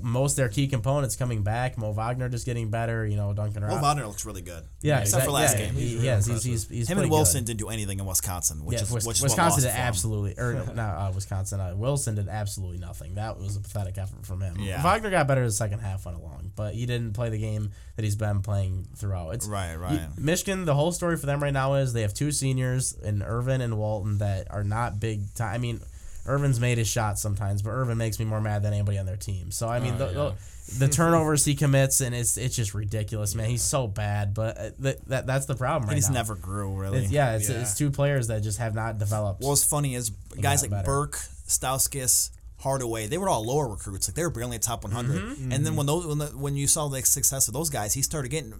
[0.00, 1.76] most of their key components coming back.
[1.78, 3.06] Mo Wagner just getting better.
[3.06, 3.62] You know, Duncan.
[3.64, 4.64] Ro- Wagner looks really good.
[4.80, 5.74] yeah, except for last yeah, game.
[5.74, 7.46] He, He's real yes, he's he's, he's Him and Wilson Good.
[7.48, 10.54] didn't do anything in Wisconsin, which Yeah, is which is what Wisconsin did absolutely, or
[10.54, 11.60] no, not uh, Wisconsin.
[11.60, 13.14] Uh, Wilson did absolutely nothing.
[13.14, 14.56] That was a pathetic effort from him.
[14.58, 14.82] Yeah.
[14.82, 18.02] Wagner got better the second half went along, but he didn't play the game that
[18.04, 19.30] he's been playing throughout.
[19.34, 20.08] It's Right, right.
[20.18, 23.60] Michigan, the whole story for them right now is they have two seniors in Irvin
[23.60, 25.54] and Walton that are not big time.
[25.54, 25.80] I mean,
[26.26, 29.16] Irvin's made his shot sometimes, but Irvin makes me more mad than anybody on their
[29.16, 29.50] team.
[29.50, 30.32] So I mean, Oh, the, yeah.
[30.78, 33.48] the, the turnovers he commits and it's it's just ridiculous, man.
[33.50, 36.16] He's so bad, but uh, that, that that's the problem right He just now.
[36.20, 37.04] never grew really.
[37.04, 37.60] It's, yeah, it's, Yeah.
[37.60, 39.42] it's two players that just have not developed.
[39.42, 40.10] What was funny is
[40.40, 40.84] guys like better.
[40.86, 41.16] Burke,
[41.46, 44.08] Stauskas, Hardaway, they were all lower recruits.
[44.08, 45.20] Like they were barely a top 100.
[45.20, 45.52] Mm-hmm.
[45.52, 48.00] And then when those when, the, when you saw the success of those guys, he
[48.00, 48.54] started getting.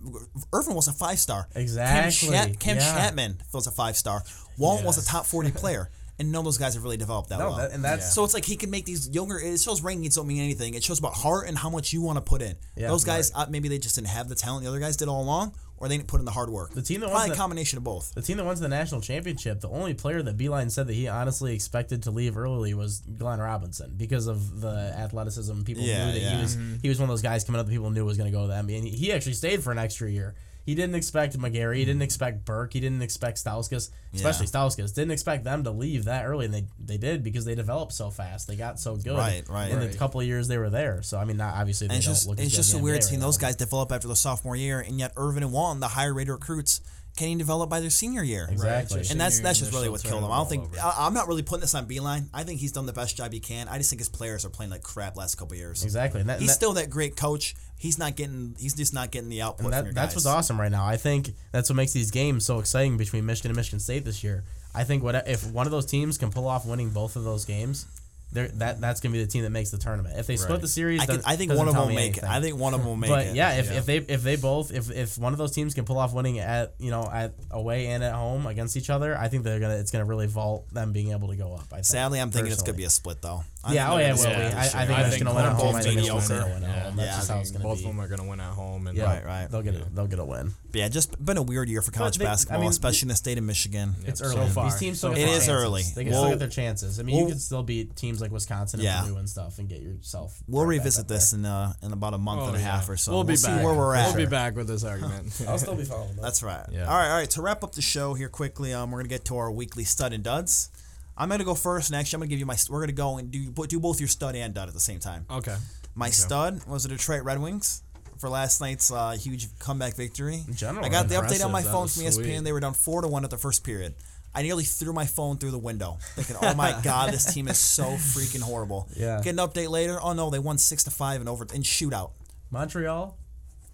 [0.52, 1.48] Irvin was a five star.
[1.54, 3.10] Exactly, Cam, Chat, Cam yeah.
[3.10, 4.22] Chatman was a five star.
[4.58, 5.88] Walton was a top 40 player.
[6.18, 7.56] And none of those guys have really developed that No, well.
[7.58, 9.36] that- and that's- so it's like he can make these younger.
[9.38, 10.74] It shows rankings don't mean anything.
[10.74, 12.54] It shows about heart and how much you want to put in.
[12.76, 15.08] Yeah, those guys uh, maybe they just didn't have the talent the other guys did
[15.08, 16.70] all along, or they didn't put in the hard work.
[16.72, 18.14] The team that probably won a the- combination of both.
[18.14, 20.94] The team that went to the national championship, the only player that Beilein said that
[20.94, 25.62] he honestly expected to leave early was Glenn Robinson because of the athleticism.
[25.62, 26.36] People Yeah, knew that yeah.
[26.36, 28.30] he was he was one of those guys coming up that people knew was going
[28.30, 28.78] to go to the NBA.
[28.78, 30.36] And he, he actually stayed for an extra year.
[30.64, 31.76] He didn't expect McGary.
[31.76, 32.04] He didn't mm.
[32.04, 32.72] expect Burke.
[32.72, 34.94] He didn't expect Stauskas, especially Stauskas.
[34.94, 38.10] Didn't expect them to leave that early, and they they did because they developed so
[38.10, 38.48] fast.
[38.48, 39.70] They got so good Right, right.
[39.70, 41.02] in the couple of years they were there.
[41.02, 42.80] So I mean, not obviously they And it's don't just look as it's just in
[42.80, 43.48] a weird NBA seeing right those now.
[43.48, 46.80] guys develop after the sophomore year, and yet Irvin and Walton, the higher rated recruits,
[47.16, 48.48] can't even develop by their senior year.
[48.50, 48.98] Exactly.
[48.98, 50.32] Right, And that's Senior that's year, just really they're what killed him.
[50.32, 52.26] I don't think I, I'm not really putting this on Beilein.
[52.34, 53.68] I think he's done the best job he can.
[53.68, 55.84] I just think his players are playing like crap last couple years.
[55.84, 56.20] Exactly.
[56.20, 57.54] And that, and He's that- still that great coach.
[57.76, 58.56] He's not getting.
[58.58, 59.66] He's just not getting the output.
[59.66, 60.24] And from that, your that's guys.
[60.24, 60.84] what's awesome right now.
[60.86, 64.24] I think that's what makes these games so exciting between Michigan and Michigan State this
[64.24, 64.44] year.
[64.74, 67.44] I think what if one of those teams can pull off winning both of those
[67.44, 68.03] games, they're,
[68.34, 70.18] that that's gonna be the team that makes the tournament.
[70.18, 70.60] If they split Right.
[70.60, 72.22] the series, I, can, I think one of them will make it.
[72.24, 72.28] anything.
[72.28, 73.34] I think one of them will make but it.
[73.36, 73.78] yeah, if, Yeah.
[73.78, 76.38] if they if they both if, if one of those teams can pull off winning
[76.40, 79.76] at you know at away and at home against each other, I think they're gonna
[79.76, 81.66] it's gonna really vault them being able to go up.
[81.70, 83.44] I think, Sadly, I'm thinking it's gonna be a split though.
[83.64, 84.30] I yeah, oh yeah, it will be.
[84.30, 84.96] I, I think year.
[84.98, 85.74] I Michigan will think win at home.
[85.74, 86.20] I think Michigan mediocre.
[86.24, 86.90] State will win at Yeah.
[86.94, 87.84] That's Yeah, just how it's gonna Both be.
[87.84, 88.86] of them are going to win at home.
[88.86, 89.50] And Yeah, Right, right.
[89.50, 89.94] They'll get it.
[89.94, 90.54] They'll get a win.
[90.70, 93.08] But yeah, just been a weird year for college they- I basketball, mean, especially in
[93.08, 93.94] the state of Michigan.
[94.04, 94.48] It's So early.
[94.50, 94.64] far.
[94.70, 95.48] These teams still So get It their chances.
[95.48, 95.82] early.
[95.82, 97.00] They can We'll- still get their chances.
[97.00, 99.00] I mean, we'll- you can still beat teams like Wisconsin and Yeah.
[99.02, 100.42] Purdue and stuff and get yourself.
[100.46, 103.12] We'll revisit this in uh, in about a month Oh, and a half or so.
[103.12, 103.64] We'll be see back.
[103.64, 104.06] where we're at.
[104.08, 105.32] We'll be back with this argument.
[105.48, 106.16] I'll still be following.
[106.20, 106.64] That's right.
[106.70, 106.84] Yeah.
[106.86, 107.30] All right, all right.
[107.30, 110.12] To wrap up the show here quickly, um, we're gonna get to our weekly stud
[110.12, 110.68] and duds.
[111.16, 112.56] I'm gonna go first, and actually, I'm gonna give you my.
[112.68, 115.26] We're gonna go and do do both your stud and dud at the same time.
[115.30, 115.56] okay.
[115.96, 117.82] My stud was the Detroit Red Wings
[118.18, 120.42] for last night's uh, huge comeback victory.
[120.48, 122.12] In general, I got the update on my phone from ESPN.
[122.14, 122.38] sweet.
[122.44, 123.94] They were down four to one at the first period.
[124.34, 127.58] I nearly threw my phone through the window, thinking, "Oh my god, this team is
[127.58, 129.20] so freaking horrible." Yeah.
[129.22, 130.00] Get an update later.
[130.02, 132.10] Oh no, they won six to five in over in shootout.
[132.50, 133.16] Montreal,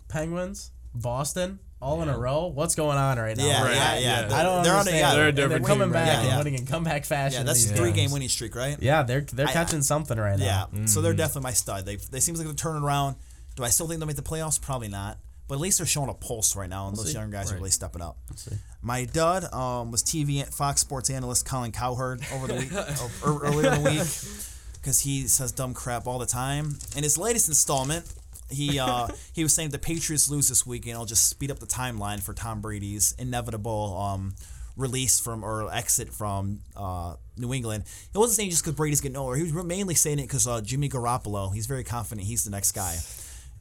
[0.08, 1.58] Penguins, Boston.
[1.82, 2.46] All in a row.
[2.46, 3.46] What's going on right now?
[3.46, 4.28] Yeah, Right, yeah, yeah.
[4.28, 4.36] yeah.
[4.36, 4.96] I don't They're on a, understand.
[4.98, 6.20] yeah, They're a And they're coming team right back now.
[6.20, 6.38] and Yeah.
[6.38, 7.40] winning in comeback fashion.
[7.40, 8.76] yeah, that's these three game winning streak, right?
[8.80, 10.68] Yeah, they're they're I- catching something right now.
[10.72, 10.84] Yeah.
[10.86, 11.86] So they're definitely my stud.
[11.86, 13.16] They they seems like they're turning around.
[13.56, 14.60] Do I still think they'll make the playoffs?
[14.60, 15.18] Probably not.
[15.48, 17.12] But at least they're showing a pulse right now, and those see.
[17.14, 17.58] young guys are Right.
[17.60, 18.16] really stepping up.
[18.36, 18.52] see.
[18.82, 22.72] My dud um, was TV Fox Sports analyst Colin Cowherd over the week,
[23.24, 24.06] or, earlier in the week,
[24.80, 26.78] because he says dumb crap all the time.
[26.96, 28.04] In his latest installment,
[28.50, 31.66] he uh, he was saying the Patriots lose this weekend, I'll just speed up the
[31.66, 34.34] timeline for Tom Brady's inevitable um,
[34.76, 37.84] release from or exit from uh, New England.
[38.12, 39.36] He wasn't saying just because Brady's getting older.
[39.36, 41.54] He was mainly saying it because uh, Jimmy Garoppolo.
[41.54, 42.96] He's very confident he's the next guy.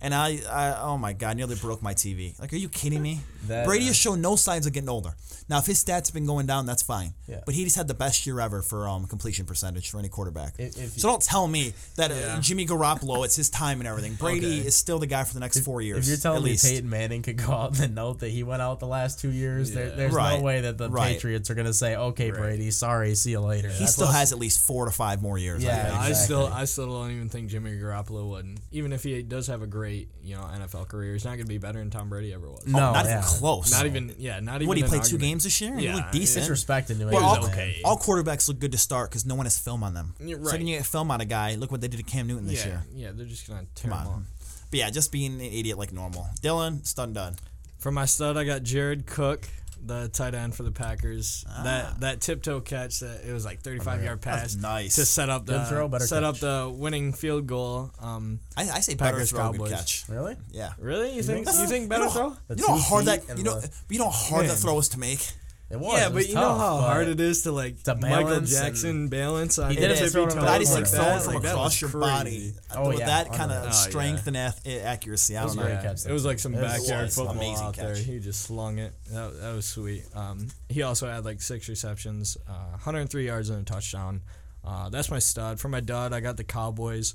[0.02, 2.40] And I, I, oh my God, nearly broke my TV.
[2.40, 3.20] Like, are you kidding me?
[3.48, 5.14] That- Brady has shown no signs of getting older.
[5.50, 7.14] Now, if his stats have been going down, that's fine.
[7.28, 7.42] Yeah.
[7.46, 10.54] But he just had the best year ever for um, completion percentage for any quarterback.
[10.58, 14.14] If- if so don't tell me that uh, Jimmy Garoppolo, it's his time and everything.
[14.20, 14.68] Brady Okay.
[14.68, 16.08] is still the guy for the next four years.
[16.08, 16.66] If you're telling at me least.
[16.66, 19.72] Peyton Manning could go out and note that he went out the last two years,
[19.74, 20.38] there, there's Right.
[20.38, 21.14] no way that the Right.
[21.16, 24.32] Patriots are going to say, "Okay, Brady, sorry, see you later." he That's still has
[24.32, 25.64] at least four to five more years.
[25.64, 25.94] I Yeah, think.
[25.96, 29.48] Yeah, I still, I still don't even think Jimmy Garoppolo wouldn't, Even if he does
[29.48, 32.10] have a great, you know, NFL career, he's not going to be better than Tom
[32.10, 32.66] Brady ever was.
[32.68, 33.20] No, not yeah.
[33.20, 33.72] even close.
[33.72, 34.68] Not even, yeah, not even.
[34.68, 35.76] What, he an played two games this year?
[35.78, 36.44] He Yeah, looked decent.
[36.44, 37.26] disrespect New England.
[37.26, 37.82] all, okay.
[37.84, 40.14] all quarterbacks look good to start because no one has film on them.
[40.20, 40.58] You're So right.
[40.60, 42.64] when you get film on a guy, look what they did to Cam Newton this
[42.66, 42.84] Yeah, year.
[42.94, 44.14] yeah, they're just gonna tear Come him on.
[44.20, 44.24] off.
[44.72, 46.28] But yeah, just being an idiot like normal.
[46.42, 47.36] Dylan, stun done.
[47.80, 49.48] For my stud, I got Jared Cook,
[49.86, 51.46] the tight end for the Packers.
[51.50, 51.64] Ah.
[51.64, 54.96] That that tiptoe catch that it was like 35 yard pass nice.
[54.96, 57.92] to set up the Good throw, better set up the winning field goal.
[58.00, 59.72] Um, I, I say better Packers, throw, good Cowboys.
[59.72, 60.04] catch.
[60.10, 60.36] Really?
[60.52, 60.72] Yeah.
[60.80, 62.56] really, you think think you think better you know, throw?
[62.56, 65.00] You know how hard that you know you know how hard that throw is to
[65.00, 65.28] make.
[65.72, 66.00] It was.
[66.00, 68.50] Yeah, it but was you know how hard it is to like To Michael balance
[68.52, 70.84] Jackson balance on He did it tippy throw it toes on I just Oh, like
[70.84, 72.00] my throwing from Like, that across was your crazy.
[72.10, 73.62] body Oh, with yeah, that kind unreal.
[73.64, 74.28] of Oh, strength yeah.
[74.30, 75.38] and ath- accuracy.
[75.38, 75.82] I don't great know.
[75.84, 76.06] catch.
[76.08, 77.94] It was like some It was- backyard was football amazing out there.
[77.96, 78.04] catch.
[78.04, 78.94] He just slung it.
[79.12, 80.06] That, that was sweet.
[80.16, 84.22] Um, he also had like six receptions, uh, 103 yards and a touchdown.
[84.66, 85.60] Uh, that's my stud.
[85.60, 87.14] For my dud, I got the Cowboys.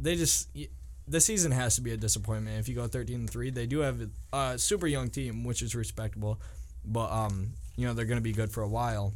[0.00, 0.68] They just y-
[1.08, 2.58] the season has to be a disappointment.
[2.60, 4.00] If you go 13 and three, they do have
[4.32, 6.40] a super young team, which is respectable,
[6.84, 9.12] but um, you know they're going to be good for a while.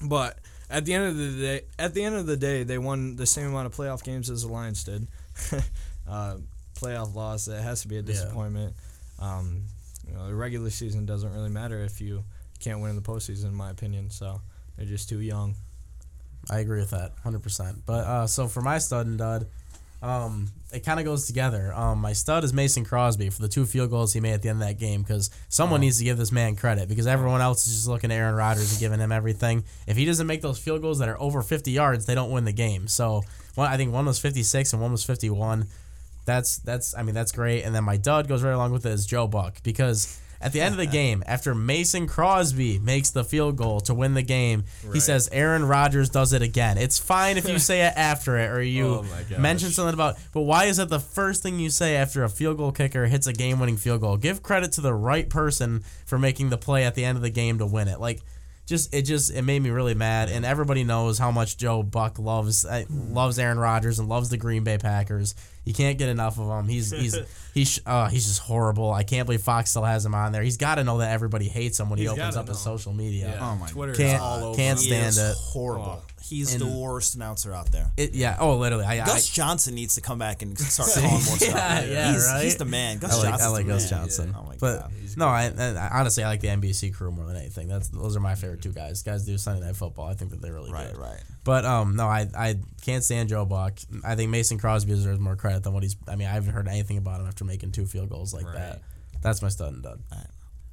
[0.00, 0.38] But
[0.70, 3.26] at the end of the day, at the end of the day, they won the
[3.26, 5.06] same amount of playoff games as the Lions did.
[6.08, 6.36] uh,
[6.74, 7.48] playoff loss.
[7.48, 8.74] It has to be a disappointment.
[9.18, 9.62] Um,
[10.06, 12.24] you know, the regular season doesn't really matter if you
[12.58, 14.10] can't win in the postseason, in my opinion.
[14.10, 14.40] So
[14.76, 15.54] they're just too young.
[16.50, 17.82] I agree with that, hundred percent.
[17.86, 19.46] But uh, so for my stud and dud,
[20.02, 21.72] um, it kind of goes together.
[21.74, 24.48] Um, my stud is Mason Crosby for the two field goals he made at the
[24.48, 27.66] end of that game because someone needs to give this man credit because everyone else
[27.66, 29.64] is just looking at Aaron Rodgers and giving him everything.
[29.86, 32.44] If he doesn't make those field goals that are over fifty yards, they don't win
[32.44, 32.88] the game.
[32.88, 33.22] So
[33.54, 35.68] one, I think one was fifty six and one was fifty one.
[36.24, 37.62] That's that's I mean that's great.
[37.62, 40.18] And then my dud goes right along with it is Joe Buck because.
[40.42, 44.14] At the end of the game, after Mason Crosby makes the field goal to win
[44.14, 46.78] the game, he says Aaron Rodgers does it again.
[46.78, 49.06] It's fine if you say it after it or you Oh
[49.38, 52.56] mention something about, but why is that the first thing you say after a field
[52.58, 54.16] goal kicker hits a game winning field goal?
[54.16, 57.30] Give credit to the right person for making the play at the end of the
[57.30, 58.00] game to win it.
[58.00, 58.20] Like,
[58.66, 62.18] just it just it made me really mad, and everybody knows how much Joe Buck
[62.18, 65.34] loves uh, loves Aaron Rodgers and loves the Green Bay Packers.
[65.64, 66.68] You can't get enough of him.
[66.68, 67.16] He's he's
[67.54, 68.92] he's uh, he's just horrible.
[68.92, 70.42] I can't believe Fox still has him on there.
[70.42, 72.92] He's got to know that everybody hates him when he opens gotta up his social
[72.92, 73.36] media.
[73.40, 74.56] Oh my Twitter Can't- all over.
[74.56, 74.82] can't him.
[74.84, 75.36] He stand is it.
[75.36, 76.02] horrible.
[76.22, 77.90] He's the worst announcer out there.
[77.96, 78.36] It, yeah.
[78.40, 78.84] Oh, literally.
[78.84, 81.40] I, Gus I, Johnson needs to come back and start calling more stuff.
[81.54, 82.44] Yeah, yeah, he's, right?
[82.44, 82.98] he's the man.
[82.98, 84.00] Gus I like, Johnson's I like the Gus man.
[84.00, 84.34] Johnson.
[84.38, 84.92] Oh my but god.
[85.16, 87.68] no, I, I honestly I like the NBC crew more than anything.
[87.68, 89.02] That's those are my favorite two guys.
[89.02, 90.06] Guys do Sunday Night Football.
[90.08, 90.98] I think that they're really Right, good.
[91.00, 91.20] right.
[91.44, 93.78] But um, no, I I can't stand Joe Buck.
[94.04, 95.96] I think Mason Crosby deserves more credit than what he's.
[96.08, 98.54] I mean, I haven't heard anything about him after making two field goals like Right.
[98.54, 98.82] that.
[99.22, 100.00] That's my stud and dud.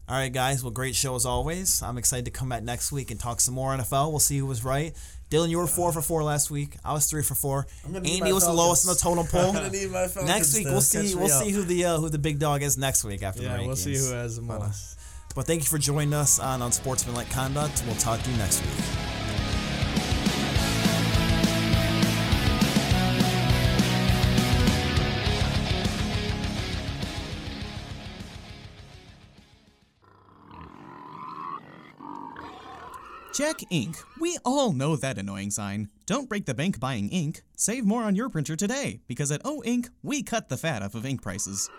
[0.07, 0.63] All right, guys.
[0.63, 1.83] Well, great show as always.
[1.83, 4.09] I'm excited to come back next week and talk some more NFL.
[4.09, 4.95] We'll see who was right.
[5.29, 6.75] Dylan, you were four for four last week.
[6.83, 7.67] I was three for four.
[7.85, 9.23] Andy was the lowest in the total
[9.91, 12.77] my next week we'll see we'll see who the uh, who the big dog is
[12.77, 13.67] next week after the Yeah, rankings.
[13.67, 14.97] we'll see who has the most.
[15.35, 17.83] But thank you for joining us on Unsportsmanlike Conduct.
[17.85, 19.18] We'll talk to you next week.
[33.39, 33.95] Check ink.
[34.19, 35.87] We all know that annoying sign.
[36.05, 37.43] Don't break the bank buying ink.
[37.55, 40.93] Save more on your printer today, because at O Ink, we cut the fat off
[40.93, 41.69] of ink prices.